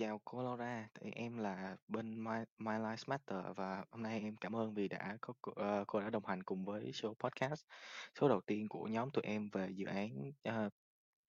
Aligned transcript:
chào 0.00 0.20
cô 0.24 0.42
Laura, 0.42 0.88
thì 0.94 1.10
em 1.10 1.38
là 1.38 1.76
bên 1.88 2.24
My, 2.24 2.38
My 2.58 2.72
Life 2.72 3.04
Matter 3.06 3.38
và 3.56 3.84
hôm 3.90 4.02
nay 4.02 4.20
em 4.20 4.36
cảm 4.36 4.56
ơn 4.56 4.74
vì 4.74 4.88
đã 4.88 5.16
có 5.20 5.34
cô, 5.42 5.52
ờ, 5.56 5.84
cô 5.86 6.00
đã 6.00 6.10
đồng 6.10 6.26
hành 6.26 6.42
cùng 6.42 6.64
với 6.64 6.92
số 6.92 7.14
podcast 7.14 7.64
số 8.20 8.28
đầu 8.28 8.40
tiên 8.40 8.68
của 8.68 8.84
nhóm 8.86 9.10
tụi 9.10 9.24
em 9.24 9.48
về 9.52 9.68
dự 9.70 9.86
án 9.86 10.32
ờ, 10.42 10.70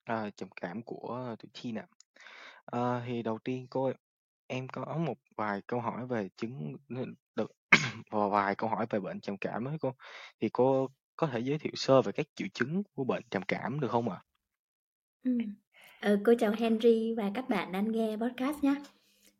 ờ, 0.05 0.29
trầm 0.29 0.49
cảm 0.62 0.81
của 0.84 1.36
tụi 1.39 1.49
chi 1.54 1.71
nè. 1.71 1.86
Ờ, 2.65 3.04
thì 3.05 3.23
đầu 3.23 3.39
tiên 3.43 3.68
cô 3.70 3.91
em 4.47 4.68
có 4.68 4.97
một 4.97 5.17
vài 5.38 5.61
câu 5.67 5.79
hỏi 5.81 6.07
về 6.07 6.29
chứng 6.38 6.77
được 7.35 7.51
và 8.11 8.27
vài 8.27 8.55
câu 8.55 8.69
hỏi 8.69 8.85
về 8.89 8.99
bệnh 8.99 9.21
trầm 9.21 9.38
cảm 9.38 9.65
ấy 9.65 9.77
cô. 9.81 9.95
Thì 10.41 10.49
cô 10.53 10.89
có 11.15 11.27
thể 11.27 11.39
giới 11.39 11.57
thiệu 11.57 11.73
sơ 11.75 12.01
về 12.01 12.11
các 12.11 12.25
triệu 12.35 12.47
chứng 12.53 12.83
của 12.93 13.03
bệnh 13.03 13.23
trầm 13.31 13.43
cảm 13.47 13.79
được 13.79 13.91
không 13.91 14.09
ạ? 14.09 14.23
Ừ. 15.23 15.31
Ờ, 16.02 16.20
cô 16.23 16.33
chào 16.39 16.54
Henry 16.57 17.13
và 17.17 17.31
các 17.34 17.49
bạn 17.49 17.71
đang 17.71 17.91
nghe 17.91 18.17
podcast 18.17 18.63
nhé. 18.63 18.75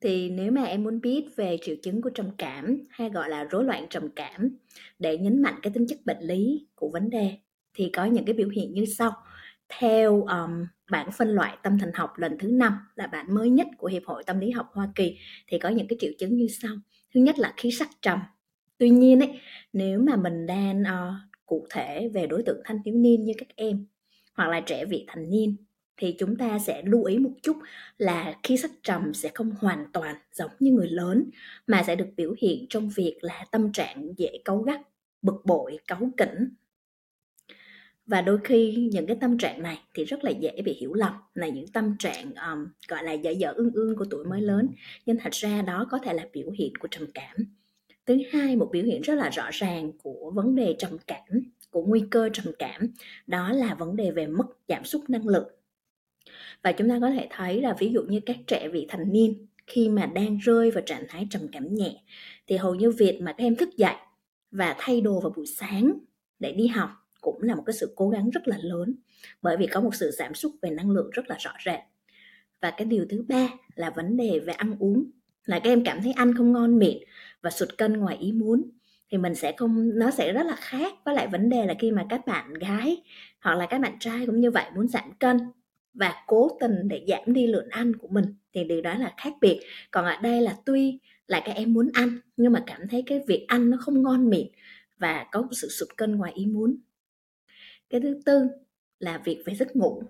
Thì 0.02 0.30
nếu 0.30 0.52
mà 0.52 0.64
em 0.64 0.84
muốn 0.84 1.02
biết 1.02 1.26
về 1.36 1.58
triệu 1.62 1.76
chứng 1.84 2.02
của 2.02 2.10
trầm 2.10 2.32
cảm 2.38 2.78
hay 2.90 3.10
gọi 3.10 3.30
là 3.30 3.44
rối 3.44 3.64
loạn 3.64 3.86
trầm 3.90 4.10
cảm 4.16 4.58
để 5.00 5.18
nhấn 5.18 5.42
mạnh 5.42 5.56
cái 5.62 5.74
tính 5.74 5.88
chất 5.88 6.00
bệnh 6.06 6.20
lý 6.20 6.68
của 6.76 6.90
vấn 6.94 7.10
đề 7.10 7.38
thì 7.74 7.90
có 7.94 8.06
những 8.06 8.26
cái 8.26 8.34
biểu 8.34 8.50
hiện 8.50 8.74
như 8.74 8.86
sau. 8.86 9.12
Theo 9.80 10.24
um, 10.24 10.66
bản 10.92 11.10
phân 11.12 11.30
loại 11.30 11.58
tâm 11.64 11.80
thần 11.80 11.92
học 11.94 12.14
lần 12.18 12.38
thứ 12.40 12.48
5 12.48 12.74
là 12.96 13.08
bản 13.08 13.36
mới 13.36 13.50
nhất 13.50 13.68
của 13.78 13.88
Hiệp 13.88 14.04
hội 14.06 14.24
Tâm 14.24 14.40
lý 14.40 14.52
học 14.52 14.70
Hoa 14.74 14.90
Kỳ 14.96 15.18
thì 15.48 15.60
có 15.60 15.70
những 15.70 15.88
cái 15.88 15.98
triệu 16.00 16.12
chứng 16.20 16.36
như 16.36 16.48
sau. 16.48 16.76
Thứ 17.14 17.20
nhất 17.20 17.40
là 17.40 17.54
khí 17.58 17.72
sắc 17.72 17.90
trầm. 18.02 18.20
Tuy 18.78 18.90
nhiên 18.90 19.20
ấy, 19.20 19.40
nếu 19.74 20.00
mà 20.02 20.16
mình 20.16 20.46
đang 20.46 20.82
uh, 20.82 21.14
cụ 21.46 21.66
thể 21.70 22.10
về 22.14 22.28
đối 22.28 22.44
tượng 22.44 22.62
thanh 22.66 22.78
thiếu 22.86 22.96
niên 22.96 23.24
như 23.24 23.34
các 23.38 23.48
em 23.56 23.86
hoặc 24.34 24.50
là 24.50 24.62
trẻ 24.62 24.86
vị 24.86 25.06
thành 25.08 25.30
niên 25.30 25.56
thì 26.02 26.16
chúng 26.20 26.36
ta 26.36 26.60
sẽ 26.60 26.82
lưu 26.86 27.04
ý 27.04 27.18
một 27.18 27.32
chút 27.42 27.58
là 27.98 28.34
khi 28.44 28.58
sắc 28.58 28.72
trầm 28.84 29.14
sẽ 29.14 29.32
không 29.34 29.52
hoàn 29.60 29.86
toàn 29.94 30.16
giống 30.34 30.52
như 30.60 30.72
người 30.72 30.88
lớn 30.88 31.24
mà 31.68 31.84
sẽ 31.84 31.96
được 31.96 32.08
biểu 32.18 32.34
hiện 32.42 32.66
trong 32.70 32.90
việc 32.90 33.18
là 33.22 33.46
tâm 33.52 33.72
trạng 33.72 34.14
dễ 34.18 34.30
cáu 34.46 34.58
gắt, 34.58 34.82
bực 35.22 35.42
bội, 35.46 35.78
cáu 35.88 36.12
kỉnh. 36.18 36.50
Và 38.06 38.22
đôi 38.22 38.40
khi 38.44 38.90
những 38.92 39.08
cái 39.08 39.18
tâm 39.22 39.38
trạng 39.38 39.64
này 39.64 39.80
thì 39.94 40.06
rất 40.06 40.24
là 40.24 40.32
dễ 40.32 40.62
bị 40.66 40.74
hiểu 40.74 40.94
lầm 40.94 41.14
là 41.34 41.48
những 41.48 41.68
tâm 41.68 41.96
trạng 42.00 42.26
um, 42.26 42.68
gọi 42.88 43.04
là 43.04 43.12
dở 43.14 43.32
dở 43.32 43.52
ương 43.56 43.72
ương 43.74 43.96
của 43.96 44.06
tuổi 44.10 44.26
mới 44.26 44.42
lớn 44.42 44.70
nhưng 45.06 45.18
thật 45.18 45.34
ra 45.34 45.62
đó 45.62 45.88
có 45.92 45.98
thể 45.98 46.14
là 46.14 46.28
biểu 46.34 46.50
hiện 46.52 46.76
của 46.76 46.88
trầm 46.92 47.08
cảm. 47.14 47.36
Thứ 48.06 48.18
hai, 48.32 48.56
một 48.56 48.70
biểu 48.72 48.84
hiện 48.84 49.02
rất 49.02 49.16
là 49.16 49.30
rõ 49.30 49.50
ràng 49.52 49.92
của 50.04 50.32
vấn 50.36 50.56
đề 50.56 50.76
trầm 50.80 50.98
cảm, 51.08 51.52
của 51.70 51.84
nguy 51.86 52.04
cơ 52.12 52.30
trầm 52.34 52.54
cảm, 52.60 52.94
đó 53.28 53.52
là 53.52 53.76
vấn 53.76 53.96
đề 53.96 54.12
về 54.12 54.28
mất 54.28 54.46
giảm 54.68 54.86
sút 54.86 55.10
năng 55.10 55.28
lượng 55.28 55.52
và 56.64 56.72
chúng 56.72 56.90
ta 56.90 57.00
có 57.02 57.10
thể 57.10 57.28
thấy 57.30 57.62
là 57.62 57.76
ví 57.80 57.92
dụ 57.94 58.02
như 58.04 58.20
các 58.26 58.38
trẻ 58.48 58.68
vị 58.68 58.86
thành 58.90 59.12
niên, 59.12 59.48
khi 59.68 59.90
mà 59.90 60.06
đang 60.06 60.38
rơi 60.38 60.72
vào 60.72 60.84
trạng 60.86 61.04
thái 61.10 61.28
trầm 61.30 61.42
cảm 61.52 61.74
nhẹ, 61.74 62.02
thì 62.48 62.58
hầu 62.58 62.76
như 62.76 62.92
việc 62.92 63.20
mà 63.22 63.34
các 63.34 63.44
em 63.44 63.56
thức 63.56 63.70
dậy 63.78 63.96
và 64.52 64.76
thay 64.80 65.02
đồ 65.02 65.20
vào 65.20 65.34
buổi 65.36 65.46
sáng 65.46 65.94
để 66.40 66.52
đi 66.52 66.68
học 66.68 66.90
cũng 67.22 67.44
là 67.44 67.56
một 67.56 67.64
cái 67.66 67.74
sự 67.74 67.94
cố 67.96 68.10
gắng 68.10 68.30
rất 68.30 68.48
là 68.48 68.58
lớn, 68.62 68.96
bởi 69.42 69.58
vì 69.58 69.68
có 69.68 69.82
một 69.82 69.96
sự 69.96 70.12
giảm 70.12 70.34
sút 70.34 70.52
về 70.62 70.70
năng 70.70 70.92
lượng 70.92 71.10
rất 71.12 71.30
là 71.30 71.36
rõ 71.40 71.52
rệt 71.66 71.80
và 72.62 72.72
cái 72.72 72.86
điều 72.86 73.06
thứ 73.10 73.26
ba 73.28 73.48
là 73.76 73.90
vấn 73.90 74.18
đề 74.18 74.40
về 74.40 74.54
ăn 74.54 74.76
uống, 74.80 75.12
là 75.46 75.60
các 75.60 75.70
em 75.70 75.84
cảm 75.84 76.02
thấy 76.02 76.12
ăn 76.12 76.34
không 76.38 76.52
ngon 76.52 76.80
miệng 76.80 77.04
và 77.42 77.50
sụt 77.50 77.70
cân 77.78 77.94
ngoài 77.94 78.18
ý 78.20 78.32
muốn, 78.32 78.72
thì 79.12 79.18
mình 79.18 79.36
sẽ 79.36 79.54
không, 79.58 80.00
nó 80.00 80.12
sẽ 80.12 80.34
rất 80.34 80.44
là 80.46 80.56
khác 80.56 80.94
với 81.06 81.16
lại 81.16 81.28
vấn 81.28 81.50
đề 81.50 81.66
là 81.66 81.74
khi 81.80 81.92
mà 81.92 82.06
các 82.10 82.28
bạn 82.28 82.54
gái 82.54 83.04
hoặc 83.42 83.56
là 83.56 83.66
các 83.66 83.82
bạn 83.82 83.94
trai 84.00 84.26
cũng 84.26 84.40
như 84.40 84.52
vậy 84.52 84.66
muốn 84.76 84.88
giảm 84.88 85.12
cân 85.20 85.38
và 85.94 86.14
cố 86.28 86.58
tình 86.60 86.88
để 86.88 87.06
giảm 87.08 87.34
đi 87.34 87.48
lượng 87.48 87.68
ăn 87.70 87.96
của 87.96 88.08
mình, 88.08 88.26
thì 88.54 88.64
điều 88.64 88.82
đó 88.82 88.94
là 88.98 89.14
khác 89.18 89.34
biệt. 89.42 89.60
Còn 89.92 90.06
ở 90.06 90.16
đây 90.22 90.42
là 90.42 90.56
tuy 90.66 91.00
là 91.28 91.42
các 91.46 91.52
em 91.52 91.74
muốn 91.74 91.90
ăn, 91.94 92.18
nhưng 92.38 92.54
mà 92.54 92.64
cảm 92.68 92.88
thấy 92.88 93.04
cái 93.06 93.22
việc 93.28 93.46
ăn 93.48 93.70
nó 93.70 93.78
không 93.82 94.02
ngon 94.02 94.30
miệng 94.30 94.48
và 94.98 95.26
có 95.32 95.48
sự 95.52 95.70
sụt 95.70 95.90
cân 95.98 96.16
ngoài 96.16 96.32
ý 96.36 96.46
muốn. 96.46 96.78
Cái 97.90 98.02
thứ 98.02 98.20
tư 98.26 98.48
là 99.00 99.18
việc 99.18 99.44
về 99.46 99.56
giấc 99.56 99.76
ngủ. 99.76 100.04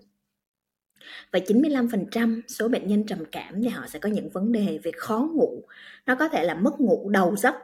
Và 1.32 1.38
95% 1.38 2.40
số 2.48 2.68
bệnh 2.68 2.86
nhân 2.86 3.06
trầm 3.06 3.18
cảm 3.32 3.62
thì 3.62 3.68
họ 3.68 3.86
sẽ 3.86 3.98
có 3.98 4.08
những 4.08 4.28
vấn 4.28 4.52
đề 4.52 4.78
về 4.82 4.90
khó 4.96 5.30
ngủ. 5.34 5.62
Nó 6.06 6.14
có 6.14 6.28
thể 6.28 6.44
là 6.44 6.54
mất 6.54 6.80
ngủ 6.80 7.10
đầu 7.10 7.36
giấc. 7.36 7.54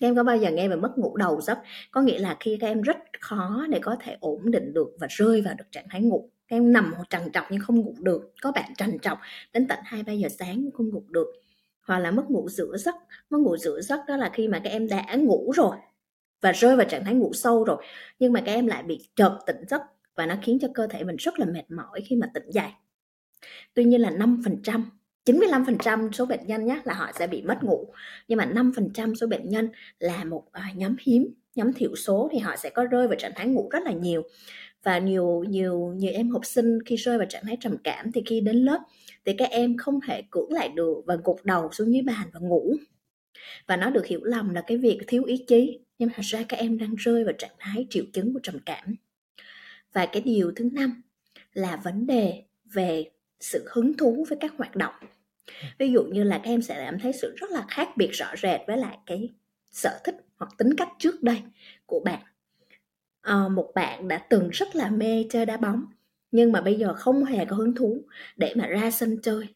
Các 0.00 0.06
em 0.06 0.16
có 0.16 0.24
bao 0.24 0.36
giờ 0.36 0.50
nghe 0.50 0.68
về 0.68 0.76
mất 0.76 0.98
ngủ 0.98 1.16
đầu 1.16 1.40
giấc? 1.40 1.58
Có 1.90 2.02
nghĩa 2.02 2.18
là 2.18 2.36
khi 2.40 2.56
các 2.60 2.66
em 2.66 2.82
rất 2.82 2.96
khó 3.20 3.66
để 3.70 3.78
có 3.82 3.96
thể 4.00 4.16
ổn 4.20 4.50
định 4.50 4.72
được 4.74 4.88
và 5.00 5.06
rơi 5.10 5.42
vào 5.42 5.54
được 5.58 5.64
trạng 5.72 5.86
thái 5.90 6.00
ngủ 6.00 6.30
em 6.46 6.72
nằm 6.72 6.94
trằn 7.10 7.32
trọc 7.32 7.44
nhưng 7.50 7.60
không 7.60 7.76
ngủ 7.76 7.94
được. 8.00 8.32
Có 8.42 8.52
bạn 8.52 8.74
trằn 8.76 8.98
trọc 8.98 9.18
đến 9.52 9.68
tận 9.68 9.78
hai, 9.84 10.02
ba 10.02 10.12
giờ 10.12 10.28
sáng 10.38 10.62
cũng 10.62 10.72
không 10.72 10.88
ngủ 10.88 11.02
được. 11.08 11.26
Hoặc 11.80 11.98
là 11.98 12.10
mất 12.10 12.30
ngủ 12.30 12.48
giữa 12.48 12.76
giấc. 12.76 12.94
Mất 13.30 13.38
ngủ 13.38 13.56
giữa 13.56 13.80
giấc 13.80 14.00
đó 14.08 14.16
là 14.16 14.30
khi 14.34 14.48
mà 14.48 14.60
các 14.64 14.70
em 14.70 14.88
đã 14.88 15.14
ngủ 15.14 15.52
rồi 15.56 15.76
và 16.40 16.52
rơi 16.52 16.76
vào 16.76 16.86
trạng 16.88 17.04
thái 17.04 17.14
ngủ 17.14 17.32
sâu 17.34 17.64
rồi, 17.64 17.84
nhưng 18.18 18.32
mà 18.32 18.42
các 18.46 18.52
em 18.52 18.66
lại 18.66 18.82
bị 18.82 18.98
chợt 19.16 19.38
tỉnh 19.46 19.64
giấc 19.68 19.82
và 20.14 20.26
nó 20.26 20.34
khiến 20.42 20.58
cho 20.62 20.68
cơ 20.74 20.86
thể 20.86 21.04
mình 21.04 21.16
rất 21.18 21.38
là 21.38 21.46
mệt 21.46 21.70
mỏi 21.70 22.00
khi 22.06 22.16
mà 22.16 22.26
tỉnh 22.34 22.50
dậy. 22.50 22.70
Tuy 23.74 23.84
nhiên 23.84 24.00
là 24.00 24.10
5% 24.10 24.82
95% 25.24 26.12
số 26.12 26.26
bệnh 26.26 26.46
nhân 26.46 26.64
nhé 26.64 26.80
là 26.84 26.94
họ 26.94 27.10
sẽ 27.18 27.26
bị 27.26 27.42
mất 27.42 27.58
ngủ. 27.62 27.92
Nhưng 28.28 28.38
mà 28.38 28.46
5% 28.46 29.14
số 29.14 29.26
bệnh 29.26 29.48
nhân 29.48 29.68
là 29.98 30.24
một 30.24 30.44
à, 30.52 30.70
nhóm 30.74 30.96
hiếm, 31.00 31.34
nhóm 31.54 31.72
thiểu 31.72 31.96
số 31.96 32.28
thì 32.32 32.38
họ 32.38 32.56
sẽ 32.56 32.70
có 32.70 32.84
rơi 32.84 33.08
vào 33.08 33.16
trạng 33.18 33.32
thái 33.36 33.46
ngủ 33.46 33.68
rất 33.72 33.82
là 33.82 33.92
nhiều 33.92 34.22
và 34.86 34.98
nhiều 34.98 35.44
nhiều 35.48 35.94
nhiều 35.96 36.12
em 36.12 36.30
học 36.30 36.46
sinh 36.46 36.78
khi 36.86 36.96
rơi 36.96 37.18
vào 37.18 37.26
trạng 37.26 37.44
thái 37.44 37.56
trầm 37.60 37.76
cảm 37.84 38.12
thì 38.12 38.22
khi 38.26 38.40
đến 38.40 38.56
lớp 38.56 38.78
thì 39.24 39.32
các 39.38 39.50
em 39.50 39.76
không 39.76 40.00
thể 40.06 40.22
cưỡng 40.30 40.52
lại 40.52 40.68
được 40.68 41.02
và 41.06 41.16
gục 41.24 41.44
đầu 41.44 41.68
xuống 41.72 41.92
dưới 41.92 42.02
bàn 42.02 42.28
và 42.32 42.40
ngủ. 42.40 42.74
Và 43.66 43.76
nó 43.76 43.90
được 43.90 44.06
hiểu 44.06 44.20
lầm 44.24 44.54
là 44.54 44.62
cái 44.66 44.76
việc 44.76 44.98
thiếu 45.06 45.24
ý 45.24 45.44
chí, 45.46 45.78
nhưng 45.98 46.08
thật 46.14 46.22
ra 46.22 46.44
các 46.48 46.56
em 46.56 46.78
đang 46.78 46.94
rơi 46.94 47.24
vào 47.24 47.32
trạng 47.38 47.54
thái 47.58 47.86
triệu 47.90 48.04
chứng 48.12 48.34
của 48.34 48.40
trầm 48.42 48.58
cảm. 48.66 48.96
Và 49.92 50.06
cái 50.06 50.22
điều 50.22 50.52
thứ 50.56 50.68
năm 50.72 51.02
là 51.52 51.76
vấn 51.84 52.06
đề 52.06 52.42
về 52.64 53.10
sự 53.40 53.68
hứng 53.72 53.96
thú 53.96 54.26
với 54.28 54.38
các 54.40 54.52
hoạt 54.56 54.76
động. 54.76 54.94
Ví 55.78 55.92
dụ 55.92 56.02
như 56.04 56.24
là 56.24 56.38
các 56.38 56.50
em 56.50 56.62
sẽ 56.62 56.74
cảm 56.84 56.98
thấy 56.98 57.12
sự 57.12 57.34
rất 57.36 57.50
là 57.50 57.64
khác 57.68 57.88
biệt, 57.96 58.10
rõ 58.12 58.26
rệt 58.42 58.60
với 58.66 58.78
lại 58.78 58.98
cái 59.06 59.28
sở 59.70 59.98
thích 60.04 60.16
hoặc 60.36 60.50
tính 60.58 60.70
cách 60.76 60.88
trước 60.98 61.22
đây 61.22 61.42
của 61.86 62.00
bạn 62.04 62.20
uh, 63.30 63.52
một 63.52 63.72
bạn 63.74 64.08
đã 64.08 64.18
từng 64.18 64.48
rất 64.50 64.76
là 64.76 64.90
mê 64.90 65.26
chơi 65.30 65.46
đá 65.46 65.56
bóng 65.56 65.84
nhưng 66.30 66.52
mà 66.52 66.60
bây 66.60 66.74
giờ 66.74 66.94
không 66.94 67.24
hề 67.24 67.44
có 67.44 67.56
hứng 67.56 67.74
thú 67.74 68.02
để 68.36 68.54
mà 68.56 68.66
ra 68.66 68.90
sân 68.90 69.18
chơi. 69.22 69.46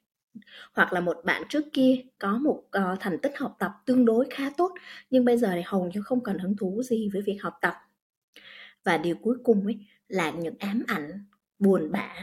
Hoặc 0.72 0.92
là 0.92 1.00
một 1.00 1.16
bạn 1.24 1.42
trước 1.48 1.64
kia 1.72 1.96
có 2.18 2.38
một 2.38 2.62
uh, 2.78 3.00
thành 3.00 3.18
tích 3.22 3.38
học 3.38 3.56
tập 3.58 3.72
tương 3.86 4.04
đối 4.04 4.26
khá 4.30 4.50
tốt 4.56 4.74
nhưng 5.10 5.24
bây 5.24 5.38
giờ 5.38 5.50
thì 5.54 5.62
hầu 5.64 5.90
như 5.94 6.02
không 6.02 6.22
còn 6.22 6.38
hứng 6.38 6.56
thú 6.56 6.82
gì 6.82 7.08
với 7.12 7.22
việc 7.22 7.38
học 7.42 7.54
tập. 7.60 7.74
Và 8.84 8.98
điều 8.98 9.16
cuối 9.16 9.36
cùng 9.44 9.64
ấy 9.64 9.78
là 10.08 10.30
những 10.30 10.54
ám 10.58 10.82
ảnh 10.86 11.24
buồn 11.58 11.92
bã 11.92 12.14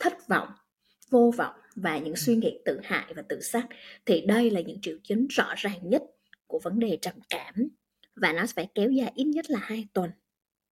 thất 0.00 0.28
vọng 0.28 0.48
vô 1.10 1.32
vọng 1.36 1.54
và 1.74 1.98
những 1.98 2.16
suy 2.16 2.36
nghĩ 2.36 2.58
tự 2.64 2.80
hại 2.84 3.14
và 3.16 3.22
tự 3.28 3.40
sát. 3.40 3.66
Thì 4.06 4.20
đây 4.20 4.50
là 4.50 4.60
những 4.60 4.80
triệu 4.80 4.96
chứng 5.02 5.26
rõ 5.28 5.54
ràng 5.56 5.90
nhất 5.90 6.02
của 6.46 6.58
vấn 6.58 6.78
đề 6.78 6.98
trầm 7.02 7.14
cảm 7.30 7.54
và 8.16 8.32
nó 8.32 8.44
phải 8.54 8.68
kéo 8.74 8.90
dài 8.90 9.12
ít 9.14 9.24
nhất 9.24 9.50
là 9.50 9.58
hai 9.62 9.88
tuần 9.92 10.10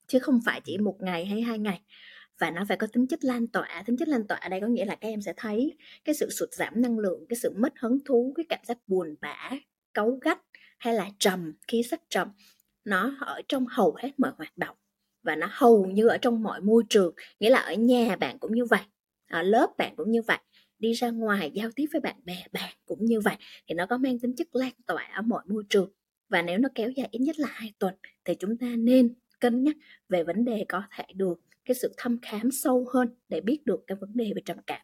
chứ 0.09 0.19
không 0.19 0.41
phải 0.45 0.61
chỉ 0.65 0.79
một 0.79 0.97
ngày 1.01 1.27
hay 1.27 1.43
hai 1.43 1.59
ngày. 1.59 1.81
Và 2.39 2.51
nó 2.51 2.65
phải 2.69 2.77
có 2.77 2.87
tính 2.87 3.07
chất 3.07 3.25
lan 3.25 3.47
tỏa, 3.47 3.83
tính 3.87 3.97
chất 3.97 4.09
lan 4.09 4.27
tỏa 4.27 4.39
ở 4.39 4.49
đây 4.49 4.61
có 4.61 4.67
nghĩa 4.67 4.85
là 4.85 4.95
các 4.95 5.09
em 5.09 5.23
sẽ 5.23 5.33
thấy 5.37 5.77
cái 6.05 6.15
sự 6.15 6.31
sụt 6.31 6.49
giảm 6.53 6.83
năng 6.83 6.99
lượng, 6.99 7.25
cái 7.29 7.37
sự 7.37 7.53
mất 7.57 7.73
hứng 7.81 7.99
thú, 8.05 8.33
cái 8.37 8.47
cảm 8.49 8.61
giác 8.65 8.79
buồn 8.87 9.15
bã 9.21 9.51
cấu 9.93 10.11
gắt 10.11 10.39
hay 10.79 10.95
là 10.95 11.11
trầm, 11.19 11.53
khí 11.69 11.83
sắc 11.83 12.01
trầm, 12.11 12.29
nó 12.85 13.17
ở 13.21 13.43
trong 13.49 13.67
hầu 13.69 13.95
hết 13.99 14.11
mọi 14.19 14.33
hoạt 14.37 14.59
động. 14.59 14.77
Và 15.23 15.37
nó 15.37 15.49
hầu 15.51 15.87
như 15.87 16.09
ở 16.09 16.19
trong 16.19 16.43
mọi 16.43 16.61
môi 16.61 16.83
trường, 16.89 17.15
nghĩa 17.41 17.51
là 17.51 17.59
ở 17.59 17.75
nhà 17.75 18.17
bạn 18.17 18.39
cũng 18.39 18.55
như 18.55 18.65
vậy, 18.65 18.81
ở 19.31 19.43
lớp 19.43 19.71
bạn 19.79 19.97
cũng 19.97 20.11
như 20.11 20.23
vậy, 20.23 20.39
đi 20.79 20.93
ra 20.93 21.11
ngoài 21.11 21.51
giao 21.55 21.71
tiếp 21.77 21.87
với 21.93 22.01
bạn 22.01 22.17
bè 22.25 22.47
bạn 22.53 22.73
cũng 22.87 23.05
như 23.05 23.21
vậy, 23.21 23.37
thì 23.67 23.75
nó 23.75 23.87
có 23.87 23.99
mang 23.99 24.19
tính 24.19 24.35
chất 24.37 24.47
lan 24.53 24.73
tỏa 24.87 25.09
ở 25.15 25.23
mọi 25.23 25.43
môi 25.47 25.63
trường. 25.69 25.93
Và 26.29 26.43
nếu 26.43 26.59
nó 26.59 26.69
kéo 26.75 26.91
dài 26.91 27.09
ít 27.11 27.19
nhất 27.19 27.39
là 27.39 27.49
hai 27.51 27.73
tuần, 27.79 27.95
thì 28.25 28.35
chúng 28.35 28.59
ta 28.59 28.67
nên 28.67 29.15
cân 29.39 29.65
nhắc 29.65 29.77
về 30.09 30.25
vấn 30.25 30.45
đề 30.45 30.65
có 30.69 30.83
thể 30.97 31.05
được 31.15 31.41
cái 31.65 31.75
sự 31.75 31.95
thăm 31.97 32.19
khám 32.23 32.51
sâu 32.51 32.87
hơn 32.95 33.15
để 33.29 33.41
biết 33.41 33.67
được 33.67 33.85
cái 33.87 33.99
vấn 34.01 34.17
đề 34.17 34.33
về 34.37 34.43
trầm 34.45 34.57
cảm. 34.67 34.81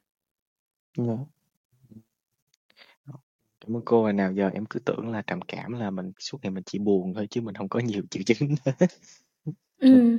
Yeah. 0.99 1.09
Dạ. 1.09 1.25
Cảm 3.61 3.77
ơn 3.77 3.83
cô 3.85 4.05
và 4.05 4.13
nào 4.13 4.33
giờ 4.33 4.51
em 4.55 4.67
cứ 4.67 4.81
tưởng 4.81 5.11
là 5.11 5.23
trầm 5.23 5.41
cảm 5.49 5.73
là 5.73 5.91
mình 5.91 6.13
suốt 6.19 6.39
ngày 6.43 6.51
mình 6.51 6.65
chỉ 6.67 6.79
buồn 6.79 7.15
thôi 7.15 7.27
chứ 7.31 7.41
mình 7.41 7.55
không 7.55 7.69
có 7.69 7.81
nhiều 7.81 8.03
triệu 8.11 8.23
chứng. 8.23 8.55
ừ. 9.79 10.19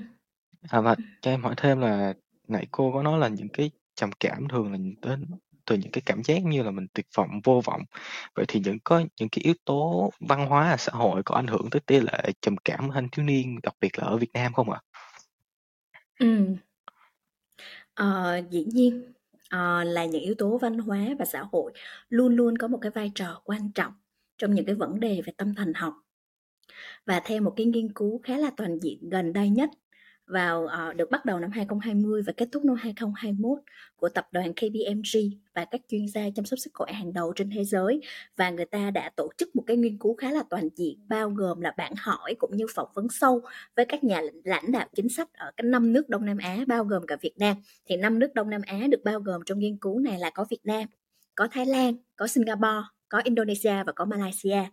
À 0.61 0.81
và 0.81 0.95
cho 1.21 1.31
em 1.31 1.41
hỏi 1.41 1.53
thêm 1.57 1.79
là 1.79 2.13
nãy 2.47 2.67
cô 2.71 2.91
có 2.93 3.03
nói 3.03 3.19
là 3.19 3.27
những 3.27 3.49
cái 3.49 3.71
trầm 3.95 4.09
cảm 4.19 4.47
thường 4.47 4.71
là 4.71 4.77
đến 5.01 5.25
từ 5.65 5.75
những 5.77 5.91
cái 5.91 6.01
cảm 6.06 6.23
giác 6.23 6.44
như 6.45 6.63
là 6.63 6.71
mình 6.71 6.88
tuyệt 6.94 7.06
vọng, 7.17 7.29
vô 7.44 7.62
vọng. 7.65 7.81
Vậy 8.35 8.45
thì 8.47 8.59
những 8.65 8.77
có 8.83 9.00
những 9.19 9.29
cái 9.29 9.41
yếu 9.44 9.53
tố 9.65 10.12
văn 10.19 10.47
hóa, 10.47 10.75
xã 10.77 10.91
hội 10.91 11.21
có 11.25 11.35
ảnh 11.35 11.47
hưởng 11.47 11.69
tới 11.71 11.79
tỷ 11.79 12.00
lệ 12.00 12.31
trầm 12.41 12.56
cảm 12.65 12.89
thanh 12.94 13.09
thiếu 13.09 13.25
niên, 13.25 13.59
đặc 13.63 13.73
biệt 13.81 14.00
là 14.00 14.06
ở 14.06 14.17
Việt 14.17 14.33
Nam 14.33 14.53
không 14.53 14.71
ạ? 14.71 14.81
Ừm. 16.19 16.56
Ờ, 17.94 18.41
dĩ 18.50 18.65
nhiên, 18.73 19.13
à, 19.50 19.83
là 19.83 20.06
những 20.06 20.21
yếu 20.21 20.35
tố 20.38 20.57
văn 20.57 20.77
hóa 20.79 21.00
và 21.19 21.25
xã 21.25 21.44
hội 21.51 21.71
luôn 22.09 22.35
luôn 22.35 22.57
có 22.57 22.67
một 22.67 22.77
cái 22.81 22.91
vai 22.91 23.12
trò 23.15 23.41
quan 23.44 23.71
trọng 23.71 23.94
trong 24.38 24.53
những 24.53 24.65
cái 24.65 24.75
vấn 24.75 25.00
đề 25.00 25.21
về 25.25 25.33
tâm 25.38 25.56
thần 25.56 25.73
học 25.73 25.94
và 27.06 27.21
theo 27.25 27.41
một 27.41 27.53
cái 27.56 27.65
nghiên 27.65 27.94
cứu 27.94 28.21
khá 28.23 28.38
là 28.38 28.51
toàn 28.57 28.79
diện 28.79 29.09
gần 29.09 29.33
đây 29.33 29.50
nhất 29.50 29.69
vào 30.27 30.63
uh, 30.89 30.95
được 30.95 31.12
bắt 31.12 31.25
đầu 31.25 31.39
năm 31.39 31.51
2020 31.51 32.22
và 32.27 32.33
kết 32.38 32.50
thúc 32.51 32.66
năm 32.66 32.75
2021 32.75 33.60
của 33.95 34.10
tập 34.10 34.27
đoàn 34.31 34.54
KPMG 34.54 35.19
và 35.54 35.66
các 35.66 35.81
chuyên 35.88 36.07
gia 36.07 36.22
chăm 36.36 36.45
sóc 36.45 36.60
sức 36.60 36.72
khỏe 36.74 36.94
hàng 36.94 37.13
đầu 37.13 37.33
trên 37.36 37.50
thế 37.56 37.63
giới. 37.63 38.01
Và 38.38 38.50
người 38.50 38.66
ta 38.66 38.92
đã 38.92 39.12
tổ 39.16 39.30
chức 39.38 39.56
một 39.56 39.63
cái 39.68 39.77
nghiên 39.77 39.98
cứu 39.98 40.16
khá 40.16 40.31
là 40.31 40.44
toàn 40.50 40.69
diện 40.75 41.00
bao 41.07 41.30
gồm 41.30 41.62
là 41.62 41.74
bản 41.77 41.94
hỏi 41.98 42.36
cũng 42.39 42.57
như 42.57 42.66
phỏng 42.75 42.89
vấn 42.94 43.07
sâu 43.10 43.42
với 43.75 43.86
các 43.86 44.04
nhà 44.04 44.22
lãnh 44.44 44.72
đạo 44.72 44.88
chính 44.95 45.10
sách 45.10 45.33
ở 45.33 45.51
các 45.57 45.63
năm 45.63 45.94
nước 45.94 46.10
Đông 46.10 46.25
Nam 46.25 46.38
Á 46.38 46.60
bao 46.68 46.83
gồm 46.83 47.06
cả 47.07 47.18
Việt 47.22 47.38
Nam. 47.38 47.57
Thì 47.86 47.98
năm 47.98 48.19
nước 48.19 48.33
Đông 48.33 48.50
Nam 48.50 48.62
Á 48.66 48.88
được 48.92 49.04
bao 49.04 49.19
gồm 49.19 49.42
trong 49.45 49.60
nghiên 49.60 49.77
cứu 49.77 50.00
này 50.00 50.19
là 50.19 50.30
có 50.30 50.45
Việt 50.50 50.62
Nam 50.63 50.88
có 51.36 51.48
Thái 51.51 51.66
Lan 51.66 51.95
có 52.16 52.27
Singapore 52.27 52.88
có 53.10 53.22
Indonesia 53.24 53.83
và 53.83 53.92
có 53.92 54.06
Malaysia 54.06 54.63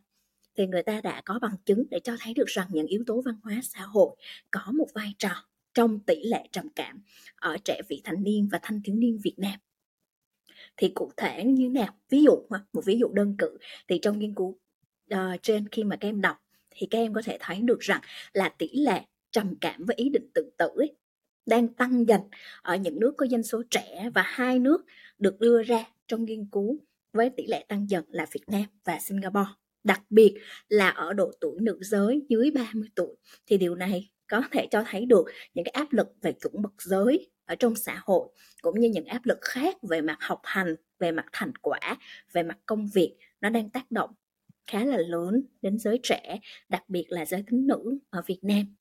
thì 0.57 0.67
người 0.67 0.83
ta 0.83 1.01
đã 1.01 1.23
có 1.25 1.39
bằng 1.43 1.57
chứng 1.65 1.85
để 1.91 2.01
cho 2.05 2.17
thấy 2.21 2.35
được 2.35 2.47
rằng 2.47 2.67
những 2.71 2.87
yếu 2.87 3.05
tố 3.07 3.21
văn 3.21 3.35
hóa 3.43 3.61
xã 3.63 3.81
hội 3.81 4.17
có 4.51 4.73
một 4.73 4.87
vai 4.95 5.15
trò 5.19 5.31
trong 5.75 6.01
tỷ 6.01 6.23
lệ 6.25 6.49
trầm 6.53 6.69
cảm 6.69 7.03
ở 7.37 7.57
trẻ 7.65 7.81
vị 7.89 8.01
thành 8.05 8.23
niên 8.23 8.49
và 8.53 8.59
thanh 8.63 8.81
thiếu 8.85 8.97
niên 8.97 9.19
Việt 9.23 9.35
Nam. 9.37 9.61
Thì 10.77 10.93
cụ 10.95 11.13
thể 11.17 11.45
như 11.45 11.69
nào? 11.69 11.95
Ví 12.11 12.23
dụ 12.23 12.47
một 12.73 12.85
ví 12.85 12.99
dụ 12.99 13.09
đơn 13.13 13.35
cử 13.39 13.59
thì 13.89 13.99
trong 14.03 14.19
nghiên 14.19 14.35
cứu 14.35 14.59
uh, 15.15 15.19
trên 15.43 15.69
khi 15.69 15.85
mà 15.85 15.97
các 15.97 16.09
em 16.09 16.21
đọc 16.21 16.37
thì 16.71 16.87
các 16.91 16.99
em 16.99 17.15
có 17.15 17.23
thể 17.25 17.37
thấy 17.41 17.61
được 17.61 17.81
rằng 17.81 18.01
là 18.33 18.49
tỷ 18.49 18.69
lệ 18.73 19.03
trầm 19.31 19.55
cảm 19.61 19.85
với 19.85 19.97
ý 19.97 20.09
định 20.09 20.31
tự 20.35 20.51
tử 20.59 20.69
ấy, 20.77 20.95
đang 21.47 21.69
tăng 21.69 22.09
dần 22.09 22.21
ở 22.63 22.77
những 22.77 23.01
nước 23.01 23.15
có 23.17 23.27
dân 23.27 23.43
số 23.43 23.63
trẻ 23.71 24.11
và 24.15 24.23
hai 24.23 24.59
nước 24.59 24.85
được 25.19 25.41
đưa 25.41 25.63
ra 25.63 25.85
trong 26.09 26.25
nghiên 26.25 26.47
cứu 26.53 26.79
với 27.13 27.31
tỷ 27.31 27.47
lệ 27.47 27.65
tăng 27.69 27.91
dần 27.91 28.05
là 28.09 28.27
Việt 28.33 28.45
Nam 28.47 28.65
và 28.85 28.99
Singapore 28.99 29.51
đặc 29.85 30.03
biệt 30.11 30.35
là 30.69 30.89
ở 30.89 31.13
độ 31.13 31.33
tuổi 31.41 31.61
nữ 31.61 31.79
giới 31.83 32.27
dưới 32.29 32.51
30 32.51 32.89
tuổi. 32.95 33.17
Thì 33.47 33.59
điều 33.59 33.75
này 33.75 34.11
có 34.31 34.43
thể 34.53 34.67
cho 34.71 34.85
thấy 34.87 35.07
được 35.07 35.25
những 35.55 35.65
cái 35.65 35.73
áp 35.73 35.93
lực 35.93 36.07
về 36.23 36.33
chuẩn 36.33 36.63
mực 36.63 36.83
giới 36.83 37.31
ở 37.45 37.55
trong 37.55 37.75
xã 37.75 38.01
hội, 38.05 38.29
cũng 38.63 38.81
như 38.81 38.89
những 38.89 39.05
áp 39.05 39.21
lực 39.25 39.39
khác 39.41 39.77
về 39.83 40.01
mặt 40.01 40.17
học 40.21 40.41
hành, 40.45 40.77
về 40.99 41.13
mặt 41.13 41.27
thành 41.33 41.53
quả, 41.63 41.99
về 42.33 42.43
mặt 42.43 42.59
công 42.67 42.89
việc 42.95 43.17
nó 43.41 43.51
đang 43.51 43.71
tác 43.71 43.91
động 43.91 44.11
khá 44.67 44.85
là 44.85 44.99
lớn 44.99 45.43
đến 45.63 45.79
giới 45.79 46.01
trẻ, 46.03 46.39
đặc 46.69 46.83
biệt 46.89 47.07
là 47.09 47.25
giới 47.25 47.45
tính 47.51 47.67
nữ 47.67 47.99
ở 48.11 48.23
Việt 48.27 48.39
Nam. 48.43 48.77